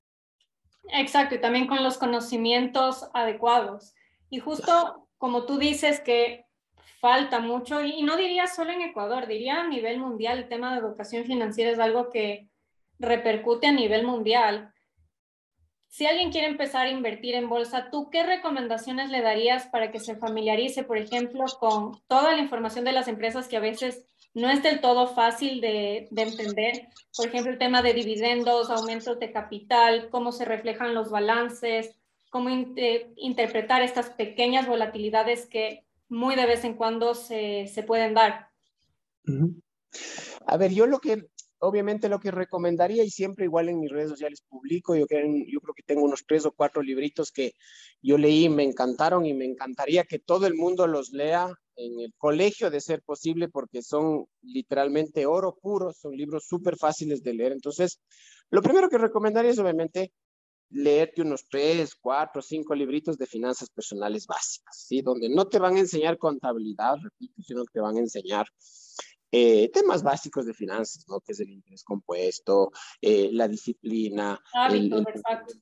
[0.91, 3.93] Exacto, y también con los conocimientos adecuados.
[4.29, 6.45] Y justo como tú dices que
[7.01, 10.79] falta mucho, y no diría solo en Ecuador, diría a nivel mundial, el tema de
[10.79, 12.49] educación financiera es algo que
[12.97, 14.73] repercute a nivel mundial.
[15.87, 19.99] Si alguien quiere empezar a invertir en bolsa, ¿tú qué recomendaciones le darías para que
[19.99, 24.49] se familiarice, por ejemplo, con toda la información de las empresas que a veces no
[24.49, 26.87] es del todo fácil de, entender?
[27.15, 31.95] Por ejemplo, el tema de dividendos, aumentos de capital, cómo se reflejan los balances,
[32.29, 38.49] cómo interpretar estas pequeñas volatilidades que muy de vez en cuando se, pueden dar.
[40.45, 41.27] A ver, yo lo que
[41.59, 45.73] obviamente lo que recomendaría, y siempre igual en mis redes sociales publico, yo, yo creo
[45.75, 47.53] que tengo unos tres o cuatro libritos que
[48.01, 51.49] yo leí, me encantaron y me encantaría que todo el mundo los lea
[51.79, 57.23] en el colegio de ser posible porque son literalmente oro puro, son libros súper fáciles
[57.23, 57.53] de leer.
[57.53, 57.99] Entonces,
[58.49, 60.11] lo primero que recomendaría es obviamente
[60.71, 65.01] leerte unos tres, cuatro, cinco libritos de finanzas personales básicas, ¿sí?
[65.01, 68.45] Donde no te van a enseñar contabilidad, repito, sino que te van a enseñar
[69.31, 71.19] eh, temas básicos de finanzas, ¿no?
[71.19, 72.71] Que es el interés compuesto,
[73.01, 74.39] eh, la disciplina,
[74.71, 75.05] el,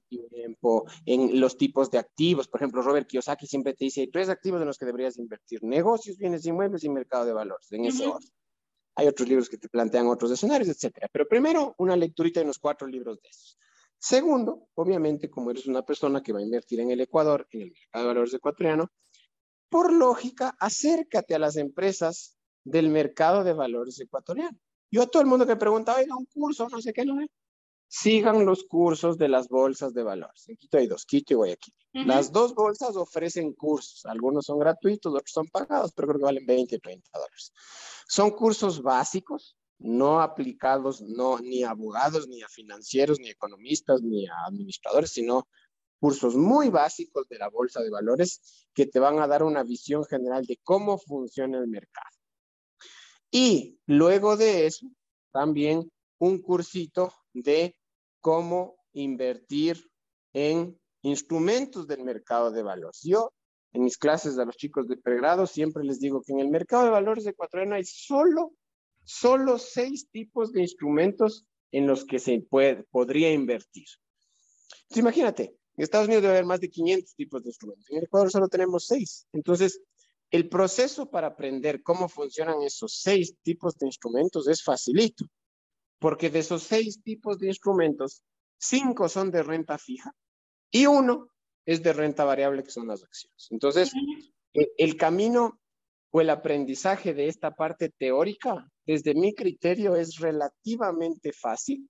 [0.07, 2.47] tiempo, en los tipos de activos.
[2.47, 5.63] Por ejemplo, Robert Kiyosaki siempre te dice, hay tres activos en los que deberías invertir,
[5.63, 8.29] negocios, bienes inmuebles y mercado de valores, en ese orden.
[8.95, 11.07] Hay otros libros que te plantean otros escenarios, etcétera.
[11.11, 13.57] Pero primero, una lecturita de unos cuatro libros de esos.
[13.99, 17.71] Segundo, obviamente, como eres una persona que va a invertir en el Ecuador, en el
[17.71, 18.91] mercado de valores ecuatoriano,
[19.69, 22.36] por lógica, acércate a las empresas
[22.67, 24.57] del mercado de valores ecuatoriano.
[24.91, 27.29] Yo a todo el mundo que pregunta, oiga, un curso, no sé qué, no es.
[27.89, 30.49] Sigan los cursos de las bolsas de valores.
[30.49, 31.73] En Quito hay dos, Quito y Guayaquil.
[31.93, 34.05] Las dos bolsas ofrecen cursos.
[34.05, 37.53] Algunos son gratuitos, otros son pagados, pero creo que valen 20, 30 dólares.
[38.07, 44.01] Son cursos básicos, no aplicados no, ni a abogados, ni a financieros, ni a economistas,
[44.01, 45.47] ni a administradores, sino
[45.99, 50.03] cursos muy básicos de la bolsa de valores que te van a dar una visión
[50.03, 52.16] general de cómo funciona el mercado.
[53.31, 54.87] Y luego de eso,
[55.31, 57.75] también un cursito de
[58.21, 59.89] cómo invertir
[60.33, 63.01] en instrumentos del mercado de valores.
[63.03, 63.31] Yo
[63.73, 66.85] en mis clases de los chicos de pregrado siempre les digo que en el mercado
[66.85, 68.53] de valores ecuatoriano hay solo,
[69.03, 73.85] solo seis tipos de instrumentos en los que se puede, podría invertir.
[74.83, 75.43] Entonces, imagínate,
[75.75, 77.89] en Estados Unidos debe haber más de 500 tipos de instrumentos.
[77.89, 79.27] En el Ecuador solo tenemos seis.
[79.33, 79.81] Entonces,
[80.31, 85.25] el proceso para aprender cómo funcionan esos seis tipos de instrumentos es facilito,
[85.99, 88.23] porque de esos seis tipos de instrumentos,
[88.57, 90.11] cinco son de renta fija
[90.71, 91.29] y uno
[91.65, 93.47] es de renta variable, que son las acciones.
[93.51, 93.91] Entonces,
[94.53, 95.59] e, el camino
[96.11, 101.89] o el aprendizaje de esta parte teórica, desde mi criterio, es relativamente fácil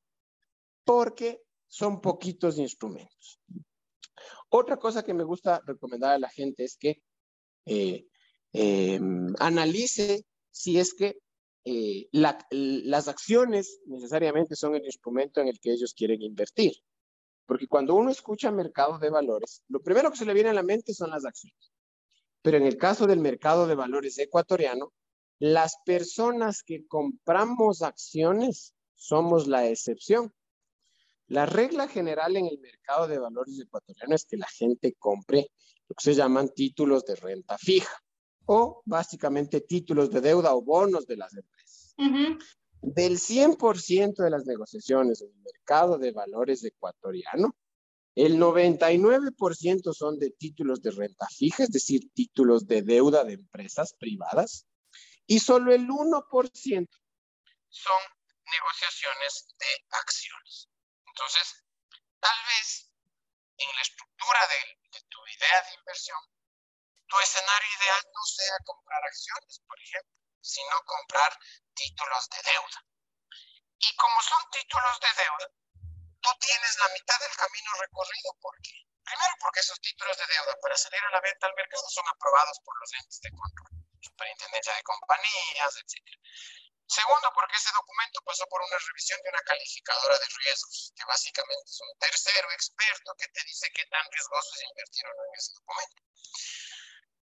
[0.84, 3.40] porque son poquitos instrumentos.
[4.50, 7.02] Otra cosa que me gusta recomendar a la gente es que
[7.66, 8.08] eh,
[8.54, 9.00] eh,
[9.40, 11.18] analice si es que
[11.70, 16.74] eh, las acciones necesariamente son el instrumento en el que ellos quieren invertir.
[17.46, 20.64] Porque cuando uno escucha mercado de valores, lo primero que se le viene a la
[20.64, 21.72] mente son las acciones.
[22.42, 24.94] Pero en el caso del mercado de valores ecuatoriano,
[25.40, 30.34] las personas que compramos acciones somos la excepción.
[31.28, 35.52] La regla general en el mercado de valores ecuatoriano es que la gente compre
[35.90, 38.02] lo que se llaman títulos de renta fija
[38.48, 41.96] o básicamente títulos de deuda o bonos de las empresas.
[42.82, 47.56] Del 100% de las negociaciones en el mercado de valores ecuatoriano,
[48.16, 53.94] el 99% son de títulos de renta fija, es decir, títulos de deuda de empresas
[53.94, 54.66] privadas,
[55.28, 56.88] y solo el 1%
[57.70, 58.02] son
[58.46, 60.70] negociaciones de acciones.
[61.06, 61.66] Entonces,
[62.20, 62.92] tal vez
[63.58, 64.40] en la estructura
[64.94, 66.18] de tu idea de inversión,
[67.08, 71.32] tu escenario ideal no sea comprar acciones, por ejemplo, sino comprar
[71.74, 72.80] títulos de deuda.
[73.80, 75.48] Y como son títulos de deuda,
[76.22, 78.34] tú tienes la mitad del camino recorrido.
[78.42, 78.76] ¿Por qué?
[79.04, 82.60] Primero, porque esos títulos de deuda para salir a la venta al mercado son aprobados
[82.66, 86.04] por los entes de control, superintendencia de compañías, etc.
[86.88, 91.70] Segundo, porque ese documento pasó por una revisión de una calificadora de riesgos, que básicamente
[91.70, 96.04] es un tercero experto que te dice qué tan riesgoso es invertir en ese documento.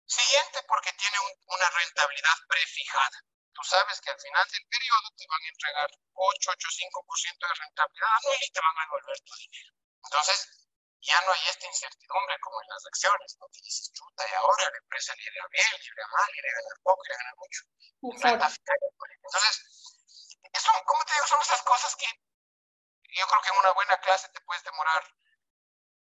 [0.05, 3.17] Siguiente, porque tiene una rentabilidad prefijada.
[3.53, 7.53] Tú sabes que al final del periodo te van a entregar 8, 8, 5% de
[7.53, 9.71] rentabilidad anual y te van a devolver tu dinero.
[10.03, 10.37] Entonces,
[11.03, 14.69] ya no hay esta incertidumbre como en las acciones, no te dices, chuta, y ahora
[14.71, 17.35] la empresa le irá bien, le irá mal, le irá ganar poco, le irá ganar
[17.37, 17.61] mucho.
[19.21, 19.53] Entonces,
[20.59, 22.07] son, como te digo, son esas cosas que
[23.13, 25.03] yo creo que en una buena clase te puedes demorar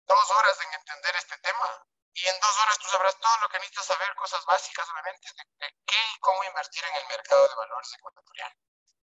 [0.05, 3.57] dos horas en entender este tema y en dos horas tú sabrás todo lo que
[3.57, 5.27] necesitas saber, cosas básicas, obviamente,
[5.59, 8.55] de, qué y cómo invertir en el mercado de valores ecuatoriano.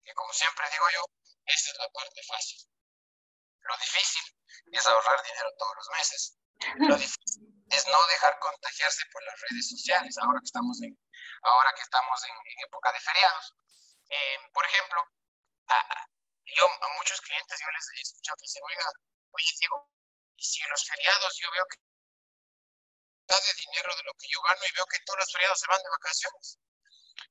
[0.03, 1.05] Que como siempre digo yo,
[1.45, 2.59] esa es la parte fácil.
[3.59, 4.23] Lo difícil
[4.71, 6.37] es ahorrar dinero todos los meses.
[6.79, 10.97] Lo difícil es no dejar contagiarse por las redes sociales, ahora que estamos en,
[11.43, 12.35] ahora que estamos en,
[12.65, 13.53] época de feriados.
[14.09, 14.99] Eh, por ejemplo,
[15.67, 16.07] a,
[16.45, 18.91] yo a muchos clientes yo les he escuchado que dicen, oiga,
[19.31, 19.89] oye Diego,
[20.35, 21.86] y si en los feriados yo veo que
[23.35, 25.83] de dinero de lo que yo gano y veo que todos los feriados se van
[25.83, 26.59] de vacaciones.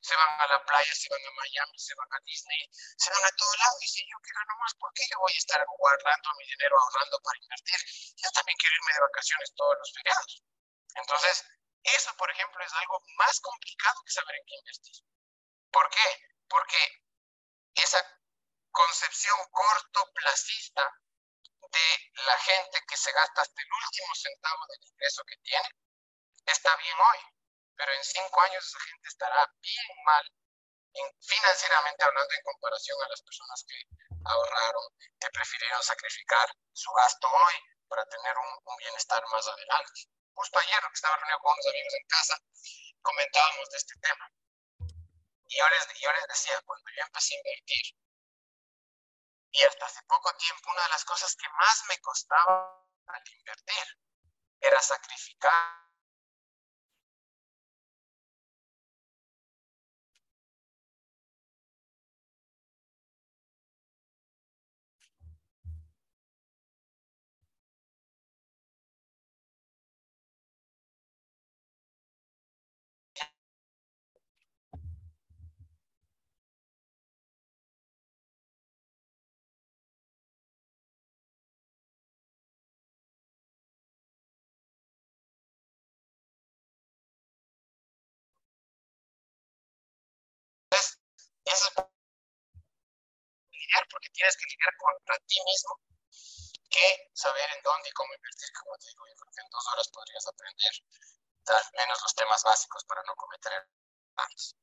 [0.01, 3.24] Se van a la playa, se van a Miami, se van a Disney, se van
[3.24, 3.76] a todo lado.
[3.80, 6.76] Y si yo que gano más, ¿por qué yo voy a estar guardando mi dinero,
[6.78, 7.80] ahorrando para invertir?
[8.16, 10.44] Yo también quiero irme de vacaciones todos los feriados.
[10.97, 11.44] Entonces,
[11.82, 14.97] eso, por ejemplo, es algo más complicado que saber en qué invertir.
[15.70, 16.09] ¿Por qué?
[16.49, 16.80] Porque
[17.74, 18.03] esa
[18.70, 20.82] concepción cortoplacista
[21.72, 25.68] de la gente que se gasta hasta el último centavo del ingreso que tiene,
[26.53, 27.18] está bien hoy,
[27.76, 30.32] pero en cinco años esa gente estará bien mal
[31.20, 33.76] financieramente hablando en comparación a las personas que
[34.24, 34.84] ahorraron,
[35.20, 37.55] que prefirieron sacrificar su gasto hoy
[37.88, 40.01] para tener un, bienestar más adelante.
[40.34, 42.36] Justo ayer que estaba reunido con unos amigos en casa,
[43.03, 44.30] comentábamos de este tema.
[45.49, 47.97] Y yo les, yo les decía, cuando yo empecé a invertir,
[49.53, 53.84] y hasta hace poco tiempo, una de las cosas que más me costaba al invertir
[54.61, 55.86] era sacrificar
[91.47, 91.74] eso es
[93.51, 95.80] lidiar porque tienes que lidiar contra ti mismo
[96.68, 98.49] que saber en dónde y cómo invertir.
[98.61, 100.72] Como te digo, yo creo que en dos horas podrías aprender
[101.47, 104.57] al menos los temas básicos para no cometer errores.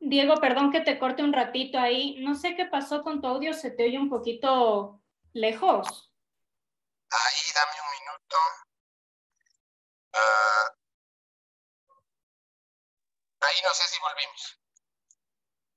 [0.00, 2.16] Diego, perdón que te corte un ratito ahí.
[2.20, 5.00] No sé qué pasó con tu audio, se te oye un poquito
[5.32, 6.12] lejos.
[7.10, 8.36] Ahí, dame un minuto.
[10.14, 10.74] Ah,
[13.40, 14.61] ahí no sé si volvimos.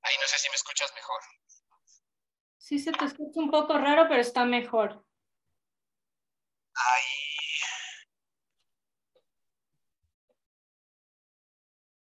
[0.05, 1.21] Ahí no sé si me escuchas mejor.
[2.57, 5.03] Sí, se te escucha un poco raro, pero está mejor.
[6.75, 7.25] Ahí.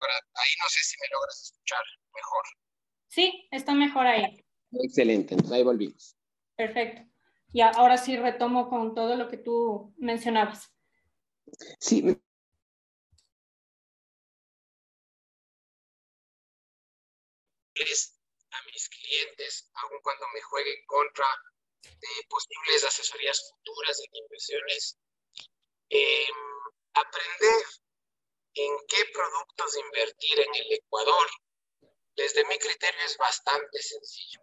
[0.01, 1.83] Ahí no sé si me logras escuchar
[2.13, 2.43] mejor.
[3.07, 4.43] Sí, está mejor ahí.
[4.71, 6.17] Excelente, entonces ahí volvimos.
[6.55, 7.03] Perfecto.
[7.51, 10.73] Y ahora sí retomo con todo lo que tú mencionabas.
[11.79, 12.22] Sí,
[18.51, 21.27] a mis clientes, aun cuando me juegue contra
[21.81, 24.97] de posibles asesorías futuras en inversiones,
[25.89, 26.35] em,
[26.93, 27.65] aprender
[28.55, 31.29] en qué productos invertir en el Ecuador,
[32.15, 34.41] desde mi criterio es bastante sencillo.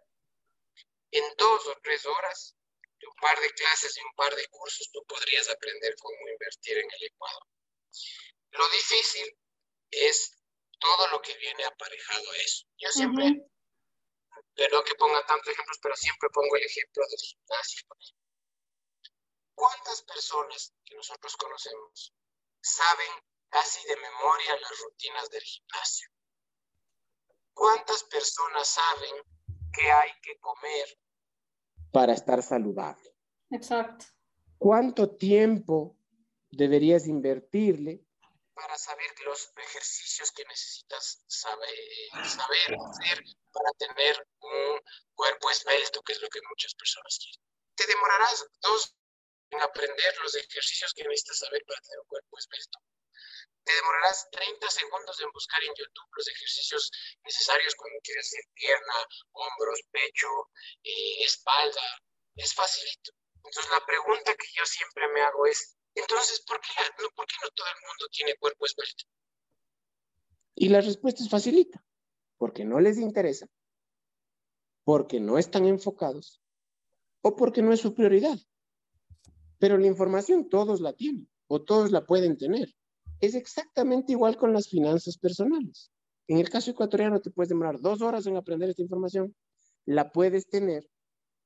[1.11, 2.55] En dos o tres horas,
[2.99, 6.77] de un par de clases y un par de cursos, tú podrías aprender cómo invertir
[6.77, 7.43] en el Ecuador.
[8.51, 9.37] Lo difícil
[9.89, 10.40] es
[10.81, 12.65] todo lo que viene aparejado a eso.
[12.77, 13.47] Yo siempre,
[14.55, 17.87] perdón que ponga tantos ejemplos, pero siempre pongo el ejemplo del gimnasio.
[19.53, 22.13] ¿Cuántas personas que nosotros conocemos
[22.61, 23.11] saben
[23.49, 26.09] casi de memoria las rutinas del gimnasio?
[27.53, 29.15] ¿Cuántas personas saben
[29.71, 30.99] qué hay que comer
[31.91, 33.15] para estar saludable?
[33.51, 34.05] Exacto.
[34.57, 35.95] ¿Cuánto tiempo
[36.49, 38.03] deberías invertirle
[38.61, 41.75] para saber los ejercicios que necesitas saber,
[42.25, 44.79] saber hacer para tener un
[45.15, 47.41] cuerpo esbelto, que es lo que muchas personas quieren.
[47.75, 48.95] Te demorarás dos
[49.49, 52.79] en aprender los ejercicios que necesitas saber para tener un cuerpo esbelto.
[53.63, 56.91] Te demorarás 30 segundos en buscar en YouTube los ejercicios
[57.23, 58.93] necesarios cuando quieres hacer pierna,
[59.33, 60.29] hombros, pecho,
[60.83, 61.99] eh, espalda.
[62.35, 63.11] Es facilito.
[63.43, 66.69] Entonces la pregunta que yo siempre me hago es, entonces, ¿por qué,
[67.01, 69.05] no, ¿por qué no todo el mundo tiene cuerpo esbelto?
[70.55, 71.83] Y la respuesta es facilita,
[72.37, 73.47] porque no les interesa,
[74.83, 76.41] porque no están enfocados
[77.21, 78.37] o porque no es su prioridad.
[79.59, 82.73] Pero la información todos la tienen o todos la pueden tener.
[83.19, 85.91] Es exactamente igual con las finanzas personales.
[86.27, 89.35] En el caso ecuatoriano te puedes demorar dos horas en aprender esta información,
[89.85, 90.89] la puedes tener,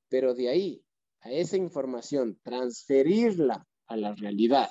[0.08, 0.84] pero de ahí
[1.20, 4.70] a esa información transferirla a la realidad.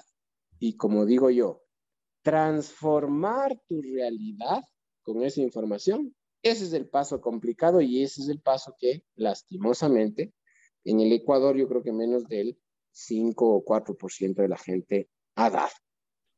[0.59, 1.63] Y como digo yo,
[2.21, 4.63] transformar tu realidad
[5.03, 10.33] con esa información, ese es el paso complicado y ese es el paso que lastimosamente
[10.83, 12.59] En el Ecuador yo creo que menos del
[12.91, 15.73] 5 o 4% de la gente ha dado.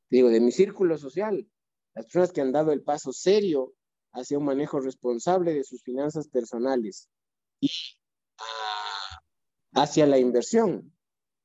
[0.10, 1.46] Digo, de mi círculo social,
[1.94, 3.74] las personas que han dado el paso serio
[4.14, 7.10] hacia un manejo responsable de sus finanzas personales
[7.60, 7.70] y
[8.38, 9.20] ah,
[9.74, 10.97] hacia la inversión.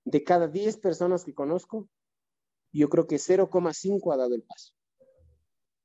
[0.04, 1.88] De cada 10 personas que conozco,
[2.72, 4.72] yo creo que 0,5 ha dado el paso.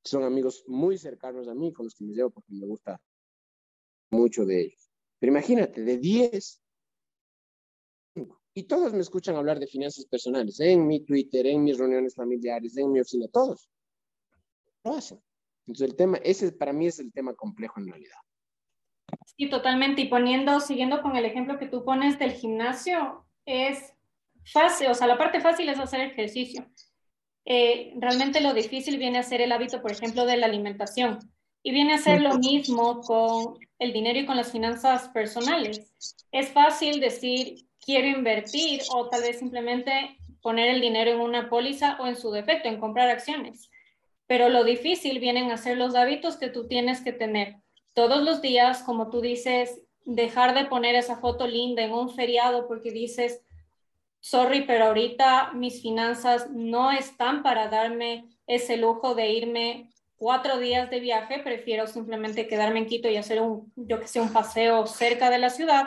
[0.03, 3.01] Son amigos muy cercanos a mí, con los que me llevo porque me gusta
[4.09, 4.89] mucho de ellos.
[5.19, 6.61] Pero imagínate, de 10,
[8.57, 12.75] y todos me escuchan hablar de finanzas personales, en mi Twitter, en mis reuniones familiares,
[12.77, 13.69] en mi oficina, todos
[14.83, 15.21] lo hacen.
[15.67, 18.17] Entonces el tema, ese para mí es el tema complejo en realidad.
[19.37, 20.01] Sí, totalmente.
[20.01, 23.93] Y poniendo, siguiendo con el ejemplo que tú pones del gimnasio, es
[24.51, 26.65] fácil, o sea, la parte fácil es hacer ejercicio.
[27.45, 31.19] Eh, realmente lo difícil viene a ser el hábito, por ejemplo, de la alimentación.
[31.63, 35.91] Y viene a ser lo mismo con el dinero y con las finanzas personales.
[36.31, 41.97] Es fácil decir, quiero invertir o tal vez simplemente poner el dinero en una póliza
[41.99, 43.69] o en su defecto, en comprar acciones.
[44.27, 47.55] Pero lo difícil vienen a ser los hábitos que tú tienes que tener
[47.93, 52.67] todos los días, como tú dices, dejar de poner esa foto linda en un feriado
[52.67, 53.41] porque dices,
[54.29, 60.89] sorry, pero ahorita mis finanzas no están para darme ese lujo de irme cuatro días
[60.89, 64.85] de viaje, prefiero simplemente quedarme en Quito y hacer un, yo que sé, un paseo
[64.85, 65.85] cerca de la ciudad,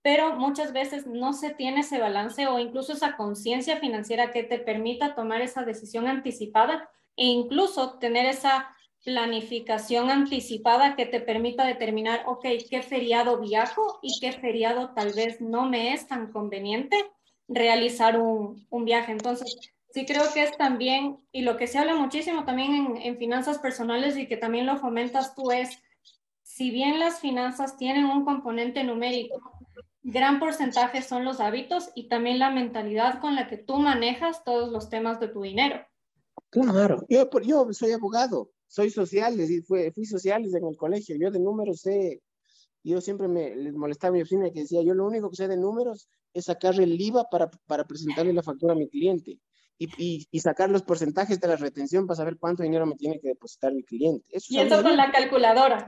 [0.00, 4.58] pero muchas veces no se tiene ese balance o incluso esa conciencia financiera que te
[4.58, 8.74] permita tomar esa decisión anticipada e incluso tener esa
[9.04, 15.42] planificación anticipada que te permita determinar, ok, qué feriado viajo y qué feriado tal vez
[15.42, 16.96] no me es tan conveniente
[17.48, 19.12] realizar un, un viaje.
[19.12, 19.56] Entonces,
[19.92, 23.58] sí creo que es también, y lo que se habla muchísimo también en, en, finanzas
[23.58, 25.78] personales y que también lo fomentas tú es,
[26.42, 29.40] si bien las finanzas tienen un componente numérico,
[30.02, 34.70] gran porcentaje son los hábitos y también la mentalidad con la que tú manejas todos
[34.70, 35.84] los temas de tu dinero.
[36.50, 39.34] Claro, yo, yo soy abogado, soy social,
[39.66, 42.22] fui, fui sociales en el colegio, yo de números sé,
[42.84, 45.48] yo siempre me les molestaba a mi oficina que decía, yo lo único que sé
[45.48, 49.40] de números es sacar el IVA para, para presentarle la factura a mi cliente
[49.78, 53.28] y, y, sacar los porcentajes de la retención para saber cuánto dinero me tiene que
[53.28, 54.24] depositar mi cliente.
[54.30, 55.86] Eso y eso con la calculadora.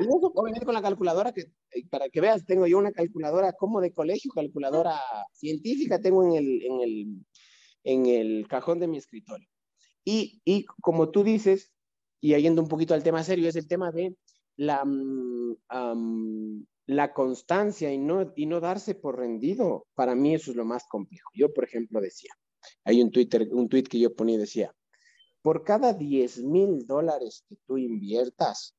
[0.00, 3.52] Y eso obviamente con la calculadora, que eh, para que veas, tengo yo una calculadora
[3.52, 5.00] como de colegio, calculadora
[5.32, 7.06] científica, tengo en el, en el,
[7.84, 9.48] en el cajón de mi escritorio.
[10.04, 11.72] Y, y como tú dices,
[12.20, 14.16] y yendo un poquito al tema serio, es el tema de
[14.56, 15.56] la, um,
[16.90, 19.86] la constancia y no, y no darse por rendido.
[19.94, 21.30] Para mí eso es lo más complejo.
[21.34, 22.32] Yo, por ejemplo, decía,
[22.84, 24.74] hay un, Twitter, un tweet que yo ponía decía,
[25.40, 28.74] por cada 10 mil dólares que tú inviertas,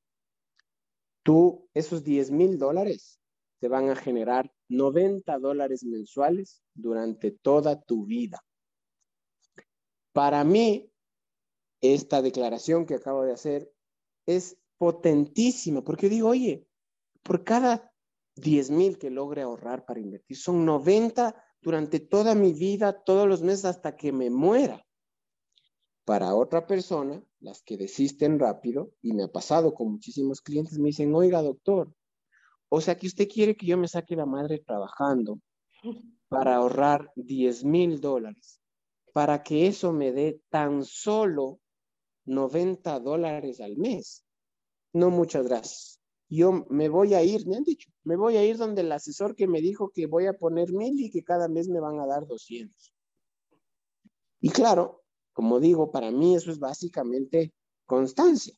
[1.24, 3.22] tú, esos 10 mil dólares
[3.60, 8.44] te van a generar 90 dólares mensuales durante toda tu vida.
[10.12, 10.92] Para mí,
[11.80, 13.72] esta declaración que acabo de hacer
[14.26, 16.68] es potentísima, porque digo, oye,
[17.24, 17.91] por cada
[18.36, 23.42] 10 mil que logre ahorrar para invertir, son 90 durante toda mi vida, todos los
[23.42, 24.86] meses hasta que me muera.
[26.06, 30.88] Para otra persona, las que desisten rápido, y me ha pasado con muchísimos clientes, me
[30.88, 31.94] dicen, oiga, doctor,
[32.70, 35.40] o sea que usted quiere que yo me saque la madre trabajando
[36.30, 38.60] para ahorrar 10 mil dólares,
[39.14, 41.60] para que eso me dé tan solo
[42.26, 44.26] 90 dólares al mes.
[44.94, 46.01] No, muchas gracias
[46.38, 49.36] yo me voy a ir, me han dicho, me voy a ir donde el asesor
[49.36, 52.06] que me dijo que voy a poner mil y que cada mes me van a
[52.06, 52.94] dar 200.
[54.40, 55.04] Y claro,
[55.34, 57.54] como digo, para mí eso es básicamente
[57.86, 58.54] constancia.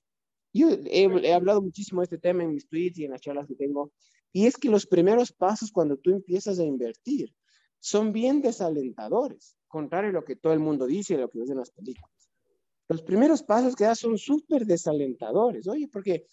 [0.53, 3.55] Yo he, hablado muchísimo de este tema en mis tweets y en las charlas que
[3.55, 3.91] tengo,
[4.31, 7.33] y es que los primeros pasos cuando tú empiezas a invertir
[7.79, 11.49] son bien desalentadores, contrario a lo que todo el mundo dice y lo que ves
[11.49, 12.11] en las películas.
[12.87, 16.27] Los primeros pasos que das son súper desalentadores, oye, porque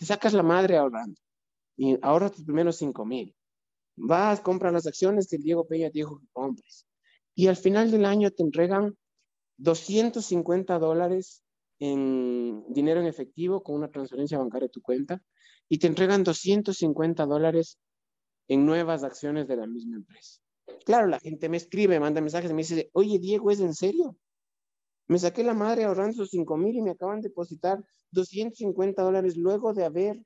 [0.00, 1.20] te sacas la madre ahorrando
[1.76, 3.36] y ahorras tus primeros 5 mil.
[3.96, 6.86] Vas, compras las acciones que Diego Peña te dijo que compres.
[7.34, 8.96] Y al final del año te entregan
[9.58, 11.42] 250 dólares
[11.80, 15.22] en dinero en efectivo con una transferencia bancaria a tu cuenta
[15.68, 17.78] y te entregan 250 dólares
[18.48, 20.40] en nuevas acciones de la misma empresa.
[20.86, 24.16] Claro, la gente me escribe, manda mensajes me dice, oye Diego, ¿es en serio?
[25.10, 29.36] Me saqué la madre ahorrando esos 5 mil y me acaban de depositar 250 dólares
[29.36, 30.24] luego de haber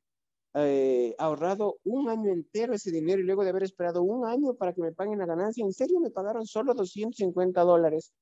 [0.53, 4.75] eh, ahorrado un año entero ese dinero y luego de haber esperado un año para
[4.75, 5.65] que me paguen la ganancia.
[5.65, 8.13] En serio, me pagaron solo 250 dólares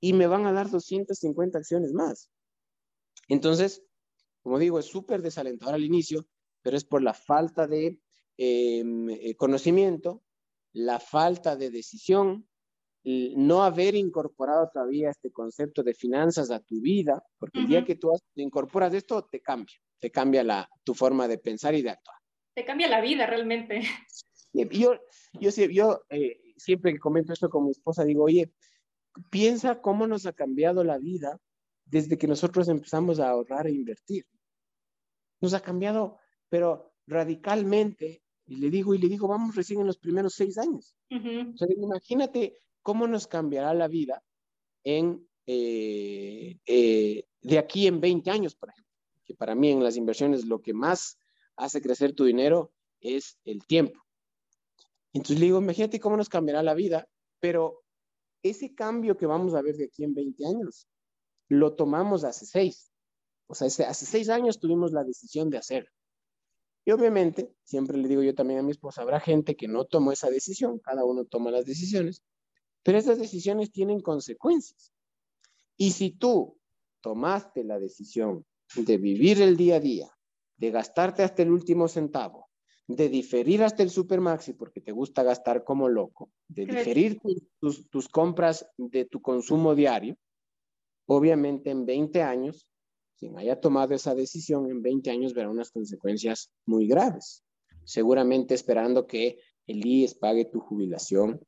[0.00, 2.28] y me van a dar 250 acciones más.
[3.28, 3.84] Entonces,
[4.42, 6.26] como digo, es súper desalentador al inicio,
[6.62, 8.00] pero es por la falta de
[8.38, 10.24] em, eh, conocimiento
[10.72, 12.48] la falta de decisión,
[13.04, 17.96] no haber incorporado todavía este concepto de finanzas a tu vida, porque el día que
[17.96, 22.16] tú incorporas esto, te cambia, te cambia la, tu forma de pensar y de actuar.
[22.54, 23.82] Te cambia la vida realmente.
[24.52, 24.94] Yo,
[25.40, 28.52] yo, yo eh, siempre que comento esto con mi esposa, digo, oye,
[29.30, 31.40] piensa cómo nos ha cambiado la vida
[31.86, 34.26] desde que nosotros empezamos a ahorrar e invertir.
[35.40, 39.98] Nos ha cambiado, pero radicalmente, y le digo, y le digo, vamos recién en los
[39.98, 40.96] primeros seis años.
[41.10, 44.22] o sea, imagínate cómo nos cambiará la vida
[44.84, 48.92] en, eh, eh, de aquí en 20 años, por ejemplo.
[49.24, 51.18] Que para mí en las inversiones lo que más
[51.56, 54.00] hace crecer tu dinero es el tiempo.
[55.12, 57.06] Entonces le digo, imagínate cómo nos cambiará la vida,
[57.38, 57.82] pero
[58.42, 60.88] ese cambio que vamos a ver de aquí en 20 años,
[61.48, 62.92] lo tomamos hace seis.
[63.46, 65.88] O sea, hace seis años tuvimos la decisión de hacer.
[66.84, 70.10] Y obviamente, siempre le digo yo también a mi esposa, habrá gente que no tomó
[70.10, 72.22] esa decisión, cada uno toma las decisiones,
[72.82, 74.92] pero esas decisiones tienen consecuencias.
[75.76, 76.58] Y si tú
[77.00, 78.44] tomaste la decisión
[78.76, 80.10] de vivir el día a día,
[80.56, 82.48] de gastarte hasta el último centavo,
[82.86, 87.18] de diferir hasta el supermaxi porque te gusta gastar como loco, de diferir
[87.60, 90.16] tus, tus, compras de tu consumo diario,
[91.06, 92.68] obviamente en 20 años,
[93.18, 97.44] quien haya tomado esa decisión en 20 años verá unas consecuencias muy graves.
[97.84, 101.40] Seguramente esperando que el IES pague tu jubilación,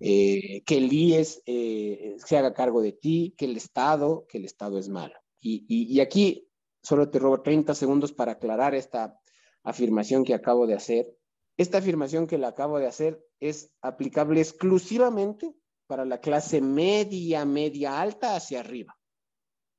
[0.00, 4.44] eh, que el IES eh, se haga cargo de ti, que el Estado, que el
[4.44, 5.14] Estado es malo.
[5.40, 6.48] Y, y, aquí
[6.82, 9.20] solo te robo 30 segundos para aclarar esta
[9.62, 11.14] afirmación que acabo de hacer.
[11.56, 15.54] Esta afirmación que la acabo de hacer es aplicable exclusivamente
[15.86, 18.96] para la clase media, media alta hacia arriba.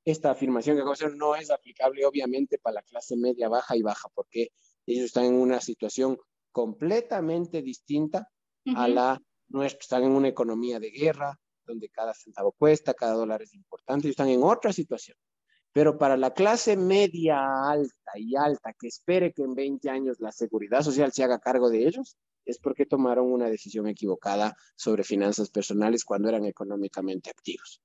[0.05, 3.75] Esta afirmación que acabo de hacer no es aplicable obviamente para la clase media, baja
[3.75, 4.51] y baja, porque
[4.85, 6.17] ellos están en una situación
[6.51, 8.29] completamente distinta
[8.75, 9.79] a la nuestra.
[9.81, 14.11] Están en una economía de guerra, donde cada centavo cuesta, cada dólar es importante, y
[14.11, 15.17] están en otra situación.
[15.71, 17.39] Pero para la clase media
[17.69, 21.69] alta y alta que espere que en 20 años la seguridad social se haga cargo
[21.69, 27.81] de ellos, es porque tomaron una decisión equivocada sobre finanzas personales cuando eran económicamente activos.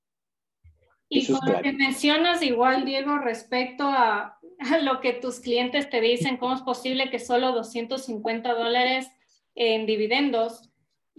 [1.08, 6.00] Y con lo que mencionas igual, Diego, respecto a, a, lo que tus clientes te
[6.00, 9.08] dicen, cómo es posible que solo 250 dólares
[9.56, 10.69] en dividendos,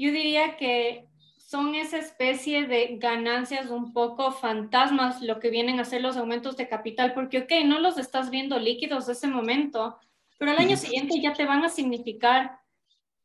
[0.02, 1.06] yo diría que
[1.38, 6.58] son esa especie de ganancias un poco fantasmas lo que vienen a ser los aumentos
[6.58, 9.98] de capital, porque, ok, no los estás viendo líquidos ese momento,
[10.40, 12.60] pero al año siguiente ya te van a significar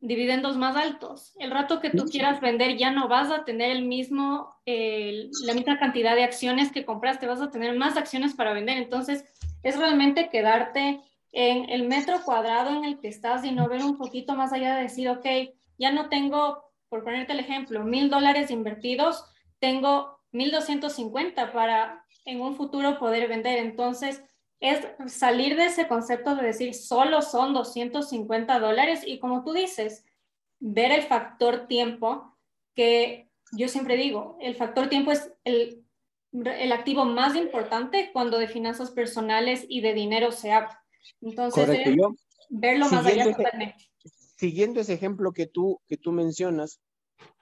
[0.01, 1.35] dividendos más altos.
[1.39, 5.79] El rato que tú quieras vender ya no vas a tener el mismo, la misma
[5.79, 8.77] cantidad de acciones que compraste, vas a tener más acciones para vender.
[8.77, 9.24] Entonces,
[9.62, 11.01] es realmente quedarte
[11.33, 14.77] en el metro cuadrado en el que estás y no ver un poquito más allá
[14.77, 15.27] de decir, ok,
[15.79, 19.24] ya no tengo por ponerte el ejemplo, mil dólares invertidos,
[19.59, 23.59] tengo 1250 para en un futuro poder vender.
[23.59, 24.22] Entonces,
[24.61, 30.05] es salir de ese concepto de decir solo son 250 dólares y como tú dices,
[30.59, 32.37] ver el factor tiempo,
[32.74, 35.84] que yo siempre digo, el factor tiempo es el,
[36.32, 40.82] el activo más importante cuando de finanzas personales y de dinero se habla.
[41.20, 41.68] Entonces,
[42.49, 43.87] verlo más allá totalmente
[44.37, 46.80] siguiendo ese ejemplo que tú, que tú mencionas,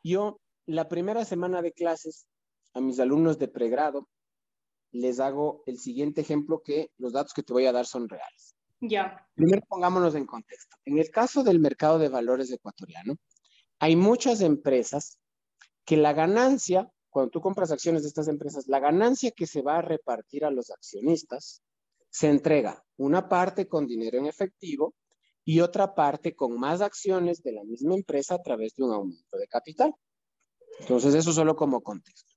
[0.02, 2.26] yo la primera semana de clases
[2.72, 4.08] a mis alumnos de pregrado
[4.92, 8.54] les hago el siguiente ejemplo que los datos que te voy a dar son reales.
[8.80, 9.26] Ya.
[9.34, 10.76] Primero pongámonos en contexto.
[10.84, 13.16] En el caso del mercado de valores ecuatoriano,
[13.80, 15.18] hay muchas empresas
[15.84, 19.78] que la ganancia, cuando tú compras acciones de estas empresas, la ganancia que se va
[19.78, 21.62] a repartir a los accionistas
[22.08, 24.94] se entrega una parte con dinero en efectivo
[25.44, 29.36] y otra parte con más acciones de la misma empresa a través de un aumento
[29.36, 29.94] de capital.
[30.80, 32.32] Entonces, eso solo como contexto.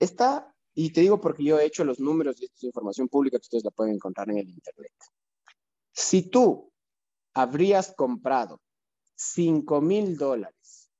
[0.00, 3.38] Está, y te digo porque yo he hecho los números y esta es información pública
[3.38, 4.92] que ustedes la pueden encontrar en el Internet.
[5.92, 6.72] Si tú
[7.34, 8.60] habrías comprado
[9.16, 10.90] 5 mil dólares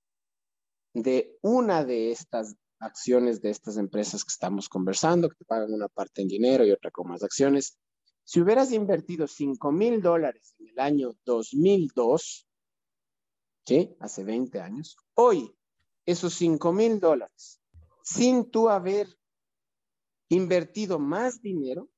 [0.93, 5.89] de una de estas acciones de estas empresas que estamos conversando, que te pagan una
[5.89, 7.79] parte en dinero y otra con más acciones,
[8.29, 12.47] si hubieras invertido 5 mil dólares en el año 2002,
[13.64, 13.97] ¿sí?
[14.01, 15.57] Hace 20 años, hoy
[16.05, 17.62] esos 5 mil dólares,
[18.03, 19.09] sin tú haber
[20.29, 21.89] invertido más dinero,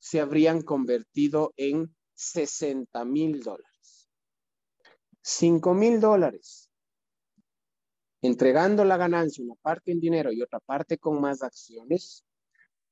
[0.00, 4.10] se habrían convertido en 60 mil dólares.
[5.22, 6.72] 5 mil dólares.
[8.20, 12.24] Entregando la ganancia, una parte en dinero y otra parte con más acciones,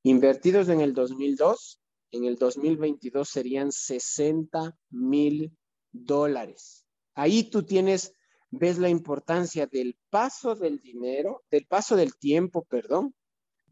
[0.05, 1.81] invertidos en el 2002,
[2.11, 5.57] en el 2022 serían 60 mil
[5.93, 6.87] dólares.
[7.15, 8.13] Ahí tú tienes
[8.51, 13.15] ves la importancia del paso del dinero, del paso del tiempo, perdón.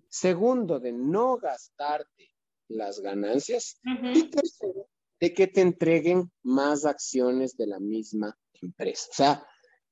[0.09, 2.31] Segundo, de no gastarte
[2.69, 3.81] las ganancias.
[4.15, 4.89] Y tercero,
[5.21, 9.09] de que te entreguen más acciones de la misma empresa.
[9.11, 9.47] O sea,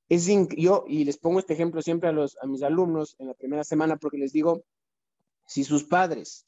[0.09, 3.35] es yo, y les pongo este ejemplo siempre a, los, a mis alumnos en la
[3.35, 4.65] primera semana porque les digo,
[5.47, 6.47] si sus padres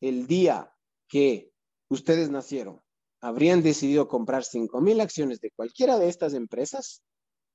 [0.00, 0.72] el día
[1.08, 1.50] que
[1.88, 2.80] ustedes nacieron
[3.20, 7.02] habrían decidido comprar 5 mil acciones de cualquiera de estas empresas,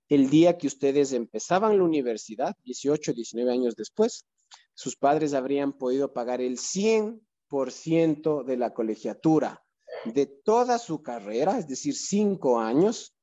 [0.10, 4.26] el día que ustedes empezaban la universidad, 18, 19 años después,
[4.74, 9.64] sus padres habrían podido pagar el 100% de la colegiatura
[10.06, 13.16] de toda su carrera, es decir, cinco años,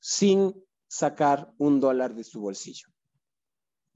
[0.00, 0.54] sin
[0.88, 2.88] sacar un dólar de su bolsillo.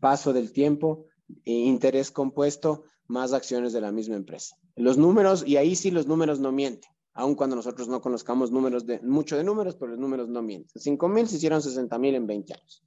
[0.00, 1.06] Paso del tiempo,
[1.44, 4.56] e interés compuesto, más acciones de la misma empresa.
[4.76, 8.86] Los números, y ahí sí los números no mienten, aun cuando nosotros no conozcamos números
[8.86, 10.80] de, mucho de números, pero los números no mienten.
[10.80, 12.84] 5 mil se hicieron 60 mil en 20 años,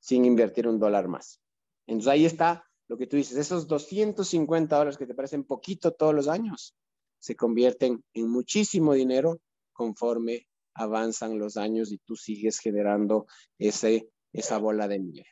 [0.00, 1.40] sin invertir un dólar más.
[1.86, 6.14] Entonces ahí está lo que tú dices, esos 250 dólares que te parecen poquito todos
[6.14, 6.74] los años,
[7.18, 9.40] se convierten en muchísimo dinero
[9.72, 13.26] conforme avanzan los años y tú sigues generando
[13.58, 15.28] esa bola de nieve.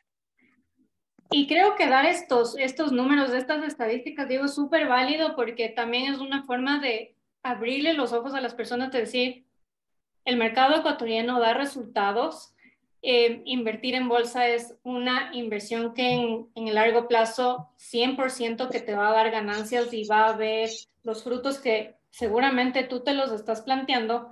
[1.29, 6.19] Y creo que dar estos, estos números, estas estadísticas, digo, súper válido porque también es
[6.19, 9.45] una forma de abrirle los ojos a las personas de decir,
[10.25, 12.53] el mercado ecuatoriano da resultados,
[13.01, 18.81] eh, invertir en bolsa es una inversión que en, en el largo plazo 100% que
[18.81, 20.69] te va a dar ganancias y va a ver
[21.03, 24.29] los frutos que seguramente tú te los estás planteando.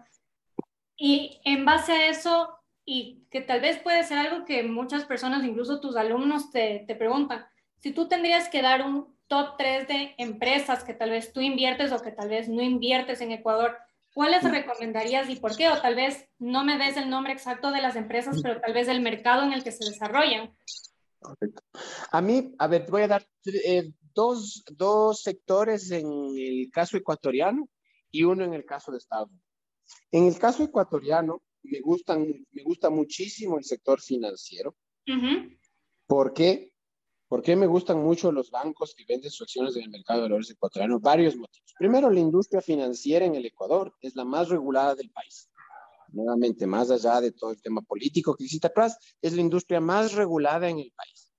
[0.98, 5.44] Y en base a eso, y que tal vez puede ser algo que muchas personas,
[5.44, 7.46] incluso tus alumnos, te, te preguntan,
[7.80, 11.92] si tú tendrías que dar un top 3 de empresas que tal vez tú inviertes
[11.92, 13.78] o que tal vez no inviertes en Ecuador,
[14.14, 15.70] ¿cuáles recomendarías y por qué?
[15.70, 18.88] O tal vez no me des el nombre exacto de las empresas, pero tal vez
[18.88, 20.56] del mercado en el que se desarrollan.
[22.12, 26.06] A mí, a ver, voy a dar eh, dos, dos sectores en
[26.38, 27.68] el caso ecuatoriano
[28.12, 29.46] y uno en el caso de Estados Unidos.
[30.12, 34.76] En el caso ecuatoriano, me, gustan, me gusta muchísimo el sector financiero.
[36.08, 36.72] ¿Por qué?
[37.28, 40.26] ¿Por qué me gustan mucho los bancos que venden sus acciones en el mercado de
[40.26, 41.00] valores ecuatoriano?
[41.00, 41.74] Varios motivos.
[41.78, 45.50] Primero, la industria financiera en el Ecuador es la más regulada del país.
[46.10, 50.14] Nuevamente, más allá de todo el tema político que existe atrás, es la industria más
[50.14, 51.32] regulada en el país.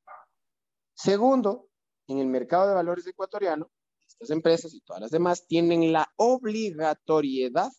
[0.94, 1.68] Segundo,
[2.08, 3.70] en el mercado de valores ecuatoriano,
[4.06, 7.70] estas empresas y todas las demás tienen la obligatoriedad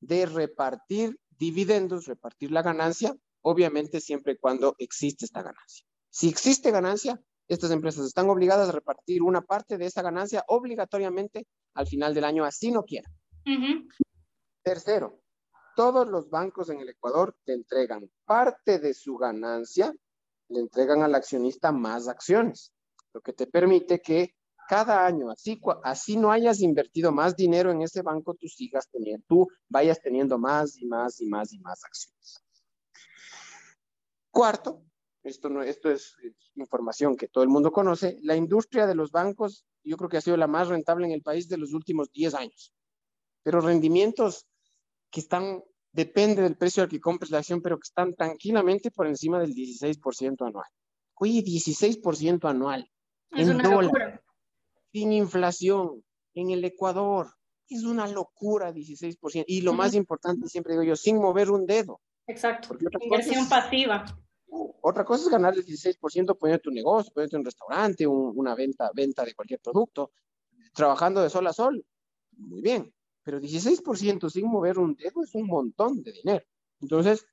[0.00, 5.86] de repartir dividendos, repartir la ganancia, obviamente siempre y cuando existe esta ganancia.
[6.10, 7.18] Si existe ganancia,
[7.48, 12.24] estas empresas están obligadas a repartir una parte de esa ganancia obligatoriamente al final del
[12.24, 13.12] año, así no quieran.
[14.62, 15.22] Tercero,
[15.74, 19.94] todos los bancos en el Ecuador te entregan parte de su ganancia,
[20.48, 22.72] le entregan al accionista más acciones,
[23.14, 24.34] lo que te permite que
[24.70, 29.24] cada año, así, así no hayas invertido más dinero en ese banco, tú sigas teniendo,
[29.26, 32.44] tú vayas teniendo más y más y más y más acciones.
[34.30, 34.84] Cuarto,
[35.24, 36.14] esto, no, esto es,
[36.54, 40.20] información que todo el mundo conoce, la industria de los bancos yo creo que ha
[40.20, 42.72] sido la más rentable en el país de los últimos 10 años,
[43.42, 44.46] pero rendimientos
[45.10, 49.08] que están, depende del precio al que compres la acción, pero que están tranquilamente por
[49.08, 50.68] encima del 16% anual.
[51.14, 52.88] Oye, 16% anual.
[53.32, 54.19] Es en una dólar,
[54.92, 56.02] Sin inflación,
[56.34, 57.28] en el Ecuador.
[57.68, 59.44] Es una locura, 16%.
[59.46, 62.00] Y lo más importante, siempre digo yo, sin mover un dedo.
[62.26, 62.76] Exacto.
[63.00, 64.04] Inversión pasiva.
[64.82, 69.24] Otra cosa es ganar el 16% poniendo tu negocio, poniendo un restaurante, una venta, venta
[69.24, 70.12] de cualquier producto,
[70.74, 71.84] trabajando de sol a sol.
[72.36, 76.44] Muy bien, pero 16% sin mover un dedo es un montón de dinero.
[76.80, 77.26] Entonces,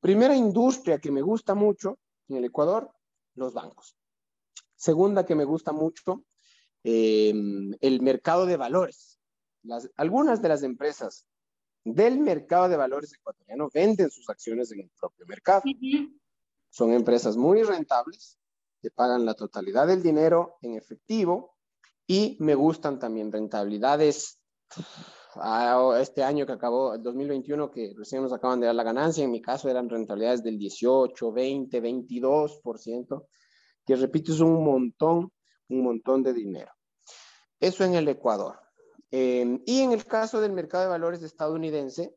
[0.00, 2.92] primera industria que me gusta mucho en el Ecuador,
[3.34, 3.96] los bancos.
[4.76, 6.22] Segunda que me gusta mucho,
[6.84, 9.18] em, el mercado de valores.
[9.62, 11.26] Las, algunas de las empresas
[11.84, 15.62] del mercado de valores ecuatoriano venden sus acciones en el propio mercado.
[16.70, 18.38] Son empresas muy rentables,
[18.80, 21.56] que pagan la totalidad del dinero en efectivo
[22.06, 24.40] y me gustan también rentabilidades.
[25.36, 29.24] Ah, este año que acabó, el 2021, que recién nos acaban de dar la ganancia,
[29.24, 33.26] en mi caso eran rentabilidades del 18, 20, 22%,
[33.84, 35.32] que repito, es un montón,
[35.68, 36.72] un montón de dinero.
[37.60, 38.58] Eso en el Ecuador.
[39.10, 42.14] Eh, y en el caso del mercado de valores estadounidense,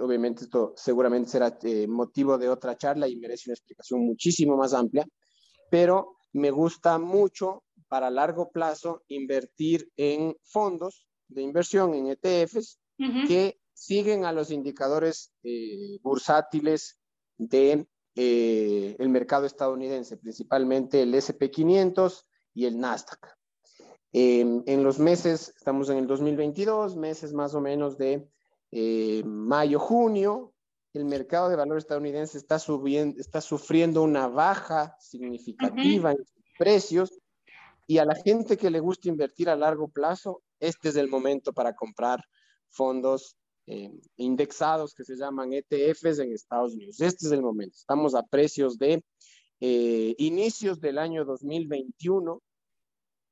[0.00, 4.74] obviamente esto seguramente será eh, motivo de otra charla y merece una explicación muchísimo más
[4.74, 5.06] amplia,
[5.70, 12.78] pero me gusta mucho para largo plazo invertir en fondos de inversión, en ETFs,
[13.26, 16.98] que siguen a los indicadores eh, bursátiles
[17.36, 22.24] de eh, el mercado estadounidense, principalmente el SP500
[22.54, 23.36] y el Nasdaq.
[24.12, 28.28] en los meses, estamos en el 2022, meses más o menos de
[28.76, 30.52] eh, mayo, junio,
[30.94, 36.18] el mercado de valor estadounidense está, subiendo, está sufriendo una baja significativa en
[36.58, 37.12] precios
[37.86, 41.52] y a la gente que le gusta invertir a largo plazo, este es el momento
[41.52, 42.20] para comprar
[42.68, 43.36] fondos
[43.66, 47.00] eh, indexados que se llaman ETFs en Estados Unidos.
[47.00, 47.76] Este es el momento.
[47.76, 49.04] Estamos a precios de
[49.60, 52.42] eh, inicios del año 2021.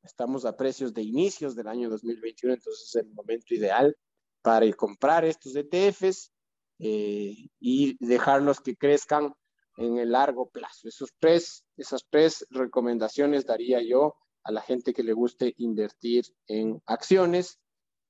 [0.02, 3.96] Estamos a precios de inicios del año 2021, entonces es el momento ideal
[4.42, 6.32] para comprar estos ETFs
[6.78, 9.32] eh, y dejarlos que crezcan
[9.76, 10.88] en el largo plazo.
[10.88, 16.82] Esos tres, esas tres recomendaciones daría yo a la gente que le guste invertir en
[16.86, 17.60] acciones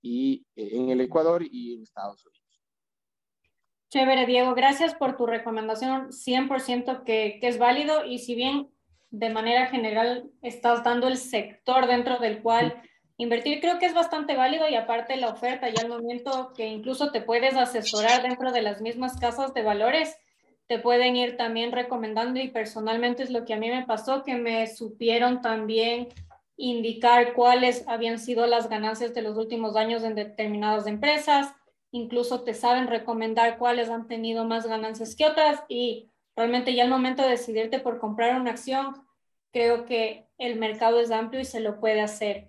[0.01, 2.42] y eh, en el Ecuador y en Estados Unidos.
[3.93, 4.55] Chévere, Diego.
[4.55, 6.13] Gracias por tu recomendación.
[6.13, 8.71] 100% que, que es válido y si bien
[9.11, 12.81] de manera general estás dando el sector dentro del cual
[13.19, 17.13] invertir, creo que es bastante válido y aparte la oferta y al momento que incluso
[17.13, 20.17] te puedes asesorar dentro de las mismas casas de valores,
[20.69, 24.37] te pueden ir también recomendando y personalmente es lo que a mí me pasó, que
[24.37, 26.09] me supieron también
[26.57, 31.55] indicar cuáles habían sido las ganancias de los últimos años en determinadas empresas,
[31.93, 36.91] incluso te saben recomendar cuáles han tenido más ganancias que otras y realmente ya al
[36.91, 38.95] momento de decidirte por comprar una acción,
[39.53, 42.49] creo que el mercado es amplio y se lo puede hacer.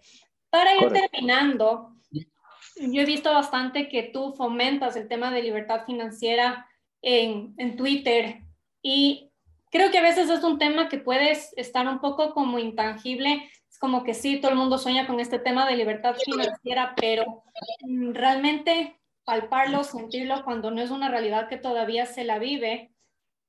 [0.50, 1.94] Para ir terminando,
[2.78, 6.68] yo he visto bastante que tú fomentas el tema de libertad financiera
[7.02, 8.42] en, en Twitter
[8.82, 9.30] y
[9.70, 13.50] creo que a veces es un tema que puedes estar un poco como intangible
[13.84, 17.44] como que sí, todo el mundo sueña con este tema de libertad financiera, pero
[17.82, 22.94] mm, realmente palparlo, sentirlo cuando no es una realidad que todavía se la vive,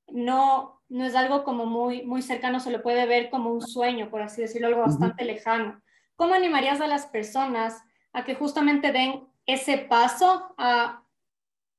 [0.07, 4.09] no, no es algo como muy, muy cercano, se lo puede ver como un sueño,
[4.09, 5.81] por así decirlo, algo bastante lejano.
[6.15, 11.03] ¿Cómo animarías a las personas a que justamente den ese paso a,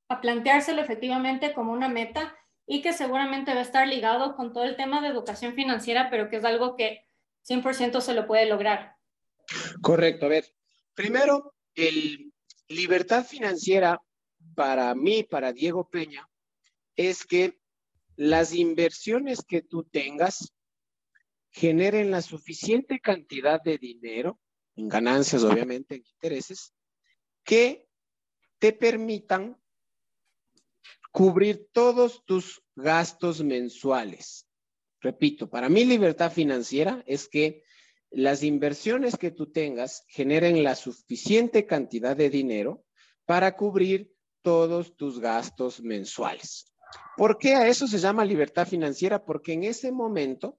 [0.08, 2.36] a planteárselo efectivamente como una meta
[2.66, 6.28] y que seguramente va a estar ligado con todo el tema de educación financiera, pero
[6.28, 7.06] que es algo que
[7.48, 8.96] 100% se lo puede lograr.
[9.80, 10.26] Correcto.
[10.26, 10.44] A ver,
[10.94, 12.25] primero, el
[12.68, 14.00] libertad financiera
[14.54, 16.28] para mí, para Diego Peña,
[16.96, 17.58] es que
[18.16, 20.52] las inversiones que tú tengas
[21.50, 24.40] generen la suficiente cantidad de dinero,
[24.76, 26.72] en ganancias obviamente, en intereses,
[27.44, 27.88] que
[28.58, 29.60] te permitan
[31.12, 34.46] cubrir todos tus gastos mensuales.
[35.00, 37.62] Repito, para mí libertad financiera es que
[38.10, 42.84] las inversiones que tú tengas generen la suficiente cantidad de dinero
[43.24, 46.72] para cubrir todos tus gastos mensuales.
[47.16, 49.24] ¿Por qué a eso se llama libertad financiera?
[49.24, 50.58] Porque en ese momento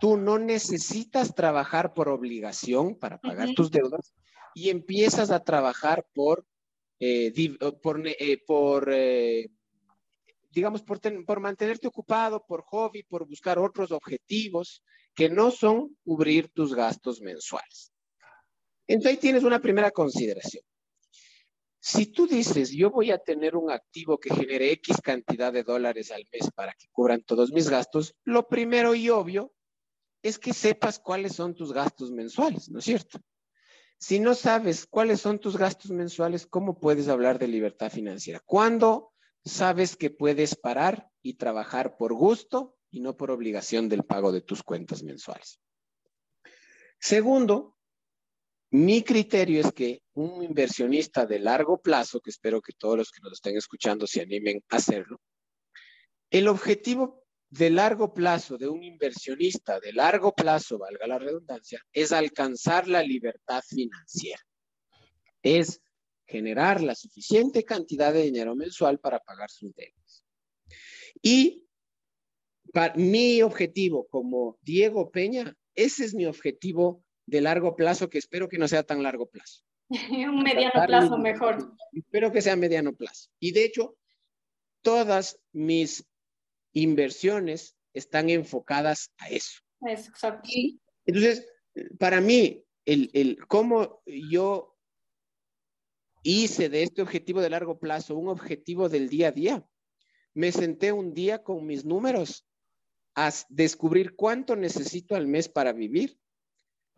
[0.00, 4.14] tú no necesitas trabajar por obligación para pagar tus deudas
[4.54, 6.46] y empiezas a trabajar por,
[6.98, 7.32] eh,
[7.82, 9.50] por, eh, por eh,
[10.50, 14.82] digamos, por, por mantenerte ocupado, por hobby, por buscar otros objetivos
[15.20, 17.92] que no son cubrir tus gastos mensuales.
[18.86, 20.64] Entonces ahí tienes una primera consideración.
[21.78, 26.10] Si tú dices, yo voy a tener un activo que genere X cantidad de dólares
[26.10, 29.52] al mes para que cubran todos mis gastos, lo primero y obvio
[30.22, 33.20] es que sepas cuáles son tus gastos mensuales, ¿no es cierto?
[33.98, 38.40] Si no sabes cuáles son tus gastos mensuales, ¿cómo puedes hablar de libertad financiera?
[38.46, 39.12] ¿Cuándo
[39.44, 44.42] sabes que puedes parar y trabajar por gusto y no por obligación del pago de
[44.42, 45.60] tus cuentas mensuales.
[46.98, 47.76] Segundo,
[48.70, 53.20] mi criterio es que un inversionista de largo plazo, que espero que todos los que
[53.20, 55.20] nos estén escuchando se animen a hacerlo,
[56.30, 62.12] el objetivo de largo plazo de un inversionista de largo plazo, valga la redundancia, es
[62.12, 64.40] alcanzar la libertad financiera.
[65.42, 65.82] Es
[66.26, 70.24] generar la suficiente cantidad de dinero mensual para pagar sus deudas.
[71.20, 71.59] Y
[72.72, 78.48] para mi objetivo como Diego Peña, ese es mi objetivo de largo plazo, que espero
[78.48, 79.62] que no sea tan largo plazo.
[80.10, 81.74] Un mediano plazo mejor.
[81.92, 83.30] Espero que sea mediano plazo.
[83.38, 83.96] Y de hecho,
[84.82, 86.06] todas mis
[86.72, 89.60] inversiones están enfocadas a eso.
[89.82, 90.48] Exacto.
[91.06, 91.46] entonces,
[91.98, 94.76] para mí, el, el cómo yo
[96.22, 99.66] hice de este objetivo de largo plazo un objetivo del día a día.
[100.34, 102.46] Me senté un día con mis números
[103.14, 106.18] a descubrir cuánto necesito al mes para vivir,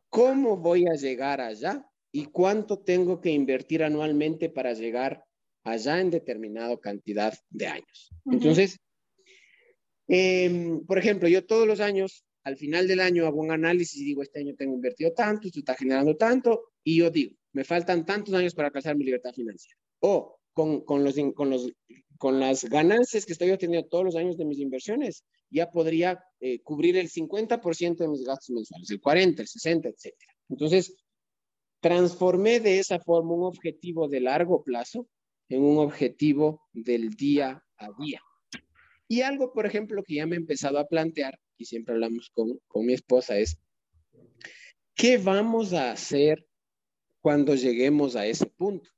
[0.09, 5.25] cómo voy a llegar allá y cuánto tengo que invertir anualmente para llegar
[5.65, 8.11] allá en determinada cantidad de años.
[8.27, 8.79] Entonces,
[10.09, 14.05] Em, por ejemplo, yo todos los años, al final del año, hago un análisis y
[14.05, 18.05] digo, este año tengo invertido tanto, esto está generando tanto, y yo digo, me faltan
[18.05, 19.79] tantos años para alcanzar mi libertad financiera.
[20.01, 21.73] O con, con, los, con, los,
[22.19, 26.61] con las ganancias que estoy obteniendo todos los años de mis inversiones, ya podría eh,
[26.63, 30.15] cubrir el 50% de mis gastos mensuales, el 40, el 60, etc.
[30.49, 30.97] Entonces,
[31.81, 35.09] transformé de esa forma un objetivo de largo plazo
[35.49, 38.21] en un objetivo del día a día.
[39.09, 42.59] Y algo, por ejemplo, que ya me he empezado a plantear, y siempre hablamos con,
[42.67, 43.59] con mi esposa, es,
[44.95, 46.47] ¿qué vamos a hacer
[47.21, 48.89] cuando lleguemos a ese punto?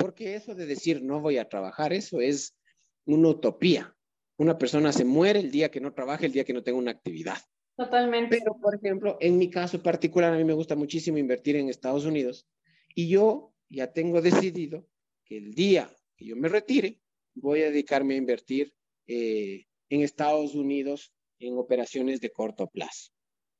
[0.00, 2.56] Porque eso de decir no voy a trabajar, eso es
[3.04, 3.94] una utopía.
[4.38, 6.90] Una persona se muere el día que no trabaja, el día que no tenga una
[6.90, 7.36] actividad.
[7.76, 8.38] Totalmente.
[8.38, 12.06] Pero, por ejemplo, en mi caso particular, a mí me gusta muchísimo invertir en Estados
[12.06, 12.46] Unidos
[12.94, 14.86] y yo ya tengo decidido
[15.24, 16.98] que el día que yo me retire,
[17.34, 18.72] voy a dedicarme a invertir
[19.06, 23.12] eh, en Estados Unidos en operaciones de corto plazo.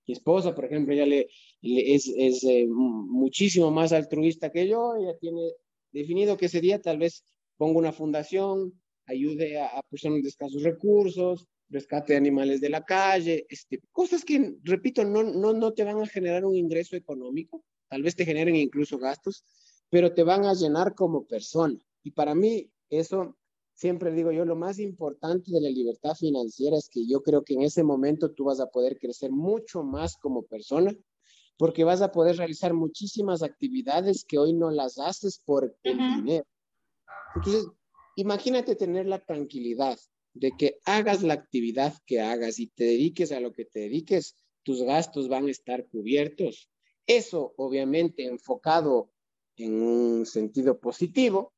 [0.07, 1.29] Mi esposa, por ejemplo, ya le,
[1.63, 5.53] es, es eh, muchísimo más altruista que yo, ella tiene
[5.93, 7.25] definido que ese día tal vez
[7.57, 13.47] ponga una fundación, ayude a, personas de escasos recursos, rescate de animales de la calle,
[13.49, 18.03] este, cosas que, repito, no, no, no te van a generar un ingreso económico, tal
[18.03, 19.45] vez te generen incluso gastos,
[19.89, 21.79] pero te van a llenar como persona.
[22.03, 23.37] Y para mí, eso,
[23.75, 27.55] siempre digo yo, lo más importante de la libertad financiera es que yo creo que
[27.55, 30.95] en ese momento tú vas a poder crecer mucho más como persona,
[31.61, 36.47] porque vas a poder realizar muchísimas actividades que hoy no las haces por el dinero.
[37.37, 37.69] Entonces,
[38.17, 39.99] imagínate tener la tranquilidad
[40.33, 44.37] de que hagas la actividad que hagas y te dediques a lo que te dediques,
[44.63, 46.71] tus gastos van a estar cubiertos.
[47.07, 49.11] Eso, obviamente, enfocado
[49.57, 51.53] en un sentido positivo,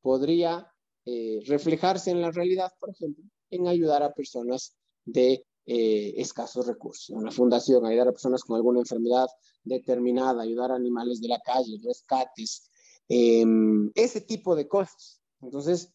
[0.00, 0.72] podría
[1.06, 7.10] eh, reflejarse en la realidad, por ejemplo, en ayudar a personas de eh, escasos recursos.
[7.10, 9.28] Una fundación, ayudar a personas con alguna enfermedad
[9.64, 12.70] determinada, ayudar a animales de la calle, rescates,
[13.08, 15.20] em, ese tipo de cosas.
[15.40, 15.92] Entonces,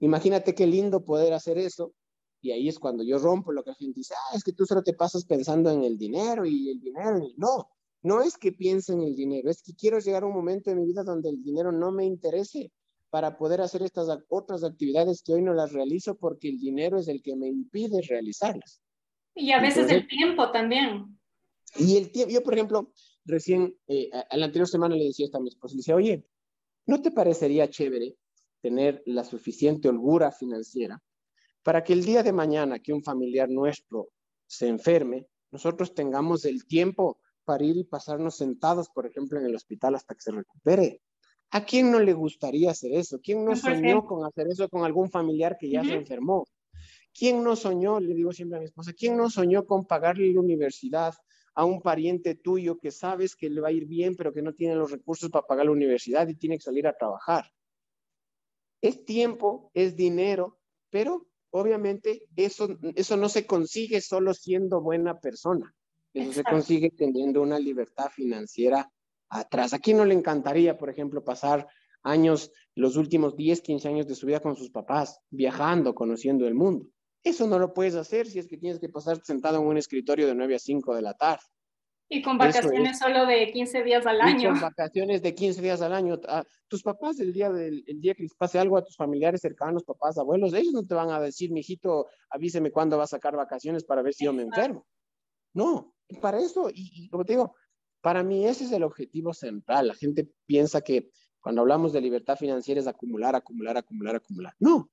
[0.00, 1.92] imagínate qué lindo poder hacer eso.
[2.40, 4.66] Y ahí es cuando yo rompo lo que la gente dice, ah, es que tú
[4.66, 7.20] solo te pasas pensando en el dinero y el dinero.
[7.36, 7.68] No,
[8.02, 10.76] no es que piense en el dinero, es que quiero llegar a un momento de
[10.76, 12.70] mi vida donde el dinero no me interese
[13.10, 17.08] para poder hacer estas otras actividades que hoy no las realizo porque el dinero es
[17.08, 18.80] el que me impide realizarlas.
[19.36, 21.18] Y a veces el tiempo también.
[21.78, 22.92] Y el tiempo, yo por ejemplo,
[23.26, 26.26] recién, eh, a, la anterior semana le decía a mi esposa, le decía, oye,
[26.86, 28.16] ¿no te parecería chévere
[28.62, 31.02] tener la suficiente holgura financiera
[31.62, 34.08] para que el día de mañana que un familiar nuestro
[34.46, 39.54] se enferme, nosotros tengamos el tiempo para ir y pasarnos sentados, por ejemplo, en el
[39.54, 41.02] hospital hasta que se recupere.
[41.50, 43.20] ¿A quién no le gustaría hacer eso?
[43.22, 46.46] ¿Quién no soñó con hacer eso con algún familiar que ya se enfermó?
[47.16, 50.40] ¿Quién no soñó, le digo siempre a mi esposa, quién no soñó con pagarle la
[50.40, 51.14] universidad
[51.54, 54.52] a un pariente tuyo que sabes que le va a ir bien, pero que no
[54.52, 57.50] tiene los recursos para pagar la universidad y tiene que salir a trabajar?
[58.82, 60.58] Es tiempo, es dinero,
[60.90, 65.74] pero obviamente eso, eso no se consigue solo siendo buena persona.
[66.12, 68.90] Eso se consigue teniendo una libertad financiera
[69.30, 69.72] atrás.
[69.72, 71.66] ¿A quién no le encantaría, por ejemplo, pasar
[72.02, 76.54] años, los últimos 10, 15 años de su vida con sus papás, viajando, conociendo el
[76.54, 76.86] mundo?
[77.26, 80.28] Eso no lo puedes hacer si es que tienes que pasar sentado en un escritorio
[80.28, 81.42] de 9 a 5 de la tarde.
[82.08, 84.50] Y con vacaciones solo de 15 días al año.
[84.50, 86.20] con vacaciones de 15 días al año.
[86.28, 89.40] A tus papás, el día, del, el día que les pase algo a tus familiares
[89.40, 93.34] cercanos, papás, abuelos, ellos no te van a decir, mijito, avíseme cuándo va a sacar
[93.34, 94.86] vacaciones para ver si yo me enfermo.
[95.52, 97.56] No, para eso, y, como te digo,
[98.02, 99.88] para mí ese es el objetivo central.
[99.88, 104.54] La gente piensa que cuando hablamos de libertad financiera es acumular, acumular, acumular, acumular.
[104.60, 104.92] No,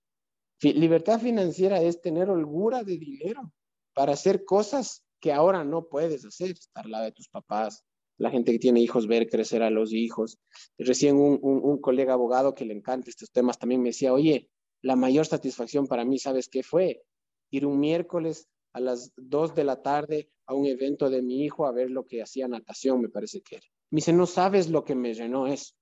[0.71, 3.51] libertad financiera es tener holgura de dinero
[3.93, 7.83] para hacer cosas que ahora no puedes hacer, estar al lado de tus papás,
[8.17, 10.39] la gente que tiene hijos, ver crecer a los hijos.
[10.77, 14.49] Recién un, colega abogado que le encanta estos temas también me decía, oye,
[14.81, 17.03] la mayor satisfacción para mí, ¿sabes qué fue?
[17.51, 21.65] Ir un miércoles a las 2 de la tarde a un evento de mi hijo
[21.65, 23.67] a ver lo que hacía natación, me parece que era.
[23.91, 25.73] Me dice, no sabes lo que me llenó eso.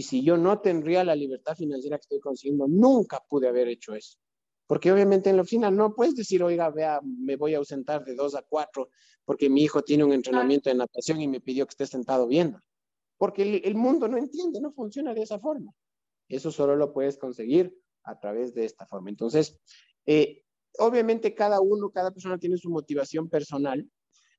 [0.00, 3.94] Y si yo no tendría la libertad financiera que estoy consiguiendo, nunca pude haber hecho
[3.94, 4.16] eso.
[4.66, 8.14] Porque obviamente en la oficina no puedes decir, oiga, vea, me voy a ausentar de
[8.14, 8.88] 2 a 4
[9.26, 12.58] porque mi hijo tiene un entrenamiento de natación y me pidió que esté sentado viendo.
[13.18, 15.70] Porque el, mundo no entiende, no funciona de esa forma.
[16.30, 19.10] Eso solo lo puedes conseguir a través de esta forma.
[19.10, 19.60] Entonces,
[20.06, 20.44] eh,
[20.78, 23.86] obviamente cada uno, cada persona tiene su motivación personal,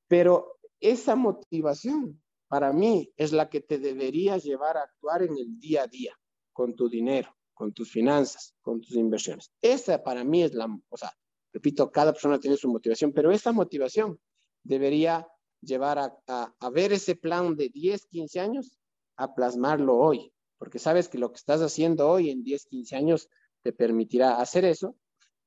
[0.08, 2.20] pero esa motivación
[2.52, 6.19] para mí es la que te debería llevar a actuar en el día a día,
[6.52, 9.53] con tu dinero, con tus finanzas, con tus inversiones.
[9.61, 11.14] Esa para mí es la, o sea,
[11.53, 14.19] Repito, cada persona tiene su motivación, pero esa motivación
[14.64, 15.28] debería
[15.61, 18.80] llevar a, a, ver ese plan de 10, 15 años,
[19.18, 23.30] a plasmarlo hoy, porque sabes que lo que estás haciendo hoy en 10, 15 años
[23.61, 24.95] te permitirá hacer eso.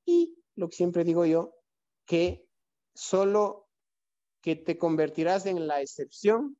[0.04, 1.54] Y lo que siempre digo yo,
[2.06, 2.46] que
[2.94, 3.68] solo
[4.42, 6.58] que te convertirás en la excepción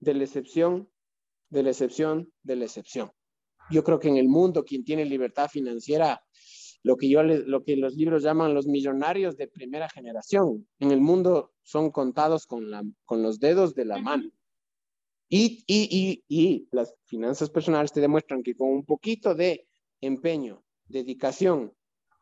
[0.00, 0.88] de la excepción,
[1.50, 3.10] de la excepción, de la excepción.
[3.70, 6.22] Yo creo que en el mundo quien tiene libertad financiera,
[6.82, 11.00] lo que yo lo que los libros llaman los millonarios de primera generación, en el
[11.00, 14.30] mundo son contados con, la, con los dedos de la mano.
[15.28, 19.66] Y, y, y, y las finanzas personales te demuestran que con un poquito de
[20.00, 21.72] empeño, dedicación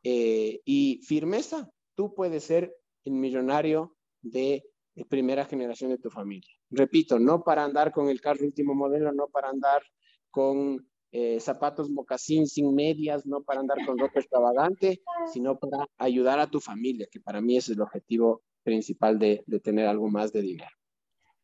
[0.02, 2.74] eh, y firmeza, tú puedes ser
[3.05, 4.64] el millonario de
[5.09, 6.51] primera generación de tu familia.
[6.74, 9.82] Repito, no para andar con el carro último modelo, no para andar
[10.30, 15.01] con eh, zapatos mocasín sin medias, no para andar con ropa extravagante,
[15.32, 19.60] sino para ayudar a tu familia, que para mí es el objetivo principal de, de
[19.60, 20.74] tener algo más de dinero.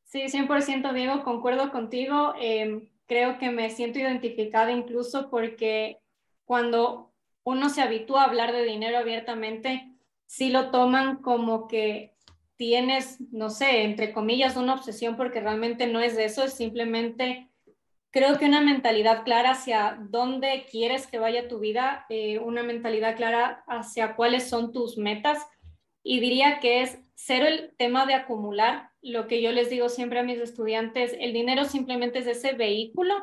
[0.05, 2.35] Sí, 100% Diego, concuerdo contigo.
[2.41, 5.99] Em, creo que me siento identificada incluso porque
[6.45, 7.13] cuando
[7.45, 9.97] uno se habitúa a hablar de dinero abiertamente,
[10.27, 12.17] sí lo toman como que
[12.61, 17.49] tienes, no sé, entre comillas, una obsesión porque realmente no es eso, es simplemente,
[18.11, 23.17] creo que una mentalidad clara hacia dónde quieres que vaya tu vida, eh, una mentalidad
[23.17, 25.39] clara hacia cuáles son tus metas.
[26.03, 30.19] Y diría que es cero el tema de acumular, lo que yo les digo siempre
[30.19, 33.15] a mis estudiantes, el dinero simplemente es ese vehículo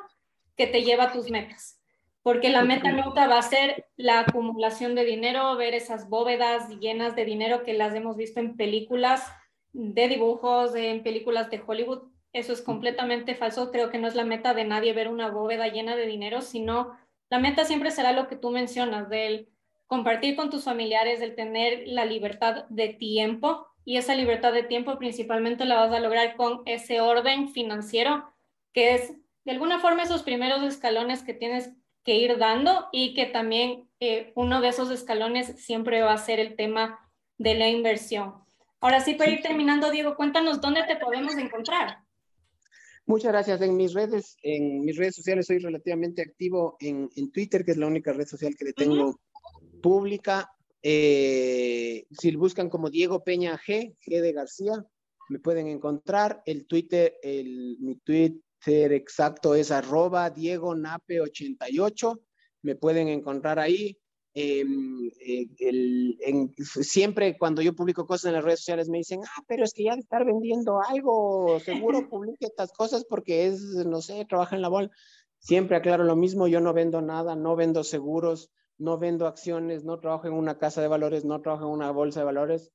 [0.56, 1.80] que te lleva a tus metas
[2.28, 7.16] porque la meta nunca va a ser la acumulación de dinero, ver esas bóvedas llenas
[7.16, 9.24] de dinero que las hemos visto en películas
[9.72, 12.12] de dibujos, en películas de Hollywood.
[12.34, 13.72] Eso es completamente falso.
[13.72, 17.00] Creo que no es la meta de nadie ver una bóveda llena de dinero, sino
[17.30, 19.48] la meta siempre será lo que tú mencionas, del
[19.86, 23.68] compartir con tus familiares, del tener la libertad de tiempo.
[23.86, 28.34] Y esa libertad de tiempo principalmente la vas a lograr con ese orden financiero,
[28.74, 29.14] que es
[29.46, 31.72] de alguna forma esos primeros escalones que tienes
[32.08, 36.40] que ir dando y que también eh, uno de esos escalones siempre va a ser
[36.40, 36.98] el tema
[37.38, 38.34] de la inversión.
[38.80, 41.98] Ahora sí, para ir terminando, Diego, cuéntanos dónde te podemos encontrar.
[43.06, 43.62] Muchas gracias.
[43.62, 47.78] En mis redes, en mis redes sociales soy relativamente activo en, en Twitter, que es
[47.78, 49.20] la única red social que le tengo
[49.82, 50.50] pública.
[50.82, 54.86] Eh, si buscan como Diego Peña G, G de García,
[55.28, 56.42] me pueden encontrar.
[56.46, 62.20] El Twitter, el, mi tweet ser exacto es arroba Diego Nape 88.
[62.64, 63.98] Me pueden encontrar ahí.
[64.34, 65.48] Em, eh,
[66.82, 69.86] siempre cuando yo publico cosas en las redes sociales me dicen, ah, pero es que
[69.86, 74.62] ya de estar vendiendo algo, seguro publique estas cosas porque es, no sé, trabaja en
[74.62, 74.94] la bolsa.
[75.40, 80.00] Siempre aclaro lo mismo, yo no vendo nada, no vendo seguros, no vendo acciones, no
[80.02, 82.72] trabajo en una casa de valores, no trabajo en una bolsa de valores.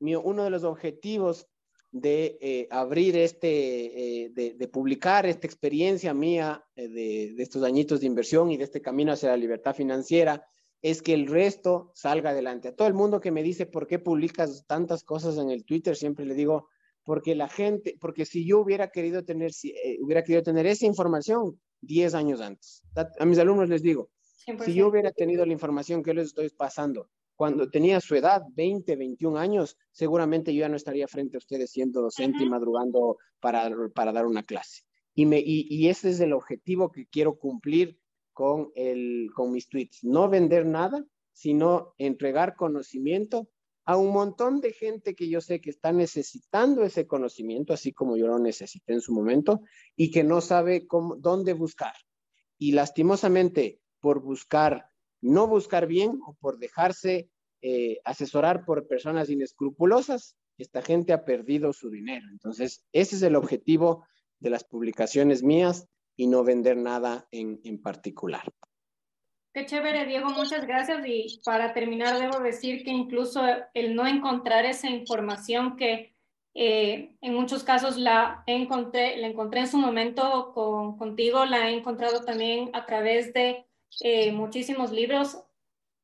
[0.00, 1.46] Mío, uno de los objetivos
[1.94, 8.06] de eh, abrir este, eh, de, publicar esta experiencia mía eh, de, estos añitos de
[8.08, 10.44] inversión y de este camino hacia la libertad financiera,
[10.82, 12.66] es que el resto salga adelante.
[12.66, 15.94] A todo el mundo que me dice por qué publicas tantas cosas en el Twitter,
[15.94, 16.66] siempre le digo,
[17.04, 21.60] porque la gente, porque si yo hubiera querido tener, si, hubiera querido tener esa información
[21.82, 22.82] 10 años antes,
[23.20, 24.10] a mis alumnos les digo,
[24.64, 28.96] si yo hubiera tenido la información que les estoy pasando cuando tenía su edad, 20,
[28.96, 33.70] 21 años, seguramente yo ya no estaría frente a ustedes siendo docente y madrugando para,
[33.94, 34.82] para dar una clase.
[35.14, 37.98] Y, me, y, y, ese es el objetivo que quiero cumplir
[38.32, 40.02] con, el, con mis tweets.
[40.02, 43.48] No vender nada, sino entregar conocimiento
[43.84, 48.16] a un montón de gente que yo sé que está necesitando ese conocimiento, así como
[48.16, 49.60] yo lo necesité en su momento,
[49.94, 51.94] y que no sabe cómo, dónde buscar.
[52.58, 54.90] Y lastimosamente, por buscar
[55.24, 57.30] no buscar bien o por dejarse
[57.62, 62.26] eh, asesorar por personas inescrupulosas, esta gente ha perdido su dinero.
[62.30, 64.04] Entonces, ese es el objetivo
[64.38, 68.44] de las publicaciones mías y no vender nada en, en particular.
[69.54, 71.06] Qué chévere, Diego, muchas gracias.
[71.06, 73.40] Y para terminar, debo decir que incluso
[73.72, 76.14] el no encontrar esa información que
[76.54, 81.74] eh, en muchos casos la encontré, la encontré en su momento con, contigo, la he
[81.74, 83.66] encontrado también a través de
[84.00, 85.38] eh, muchísimos libros.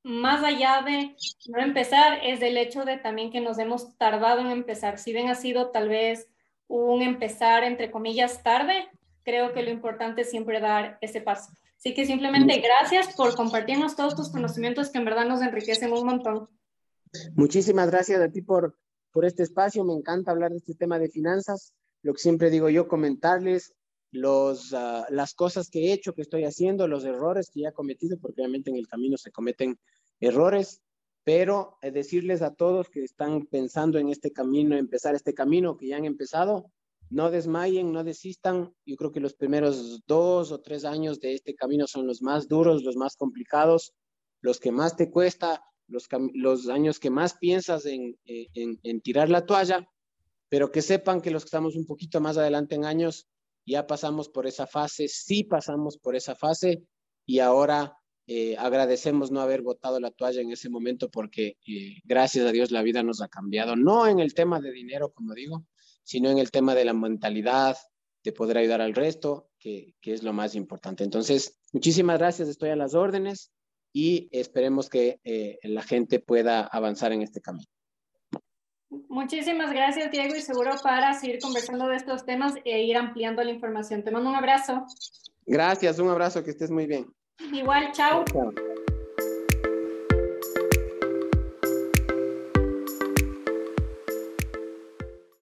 [0.03, 1.15] Más allá de
[1.49, 4.99] no empezar, es el hecho de también que nos hemos tardado en empezar.
[4.99, 6.29] Si bien ha sido tal vez
[6.69, 8.89] un empezar, entre comillas, tarde,
[9.25, 11.53] creo que lo importante es siempre dar ese paso.
[11.77, 16.07] Así que simplemente gracias por compartirnos todos tus conocimientos que en verdad nos enriquecen un
[16.07, 16.49] montón.
[17.35, 18.79] Muchísimas gracias a ti por,
[19.11, 19.85] por este espacio.
[19.85, 21.73] Me encanta hablar de este tema de finanzas.
[22.03, 23.75] Lo que siempre digo yo, comentarles
[24.13, 27.73] los, ah, las cosas que he hecho, que estoy haciendo, los errores que ya he
[27.73, 29.79] cometido, porque obviamente en el camino se cometen
[30.21, 30.83] errores.
[31.23, 35.89] pero eh, decirles a todos que están pensando en este camino, empezar este camino que
[35.89, 36.71] ya han empezado,
[37.11, 38.73] no desmayen, no desistan.
[38.87, 42.49] Yo creo que los primeros dos o tres años de este camino son los más
[42.49, 43.93] duros, los más complicados,
[44.41, 49.01] los que más te cuesta, los, los años que más piensas en, eh, en, en
[49.01, 49.87] tirar la toalla,
[50.49, 53.29] pero que sepan que los que estamos un poquito más adelante en años,
[53.67, 56.83] ya pasamos por esa fase, sí pasamos por esa fase
[57.27, 57.97] y ahora
[58.27, 62.71] eh, agradecemos no haber botado la toalla en ese momento porque eh, gracias a Dios
[62.71, 65.65] la vida nos ha cambiado, no en el tema de dinero, como digo,
[66.05, 67.77] sino en el tema de la mentalidad,
[68.23, 71.05] de poder ayudar al resto, que, es lo más importante.
[71.05, 73.51] Entonces, muchísimas gracias, estoy a las órdenes
[73.93, 77.67] y esperemos que eh, la gente pueda avanzar en este camino.
[79.09, 83.53] Muchísimas gracias, Diego, y seguro para seguir conversando de estos temas e ir ampliando la
[83.53, 84.03] información.
[84.03, 84.85] Te mando un abrazo.
[85.47, 87.07] Gracias, un abrazo, que estés muy bien.
[87.53, 88.25] Igual, chao.
[88.25, 88.53] chao.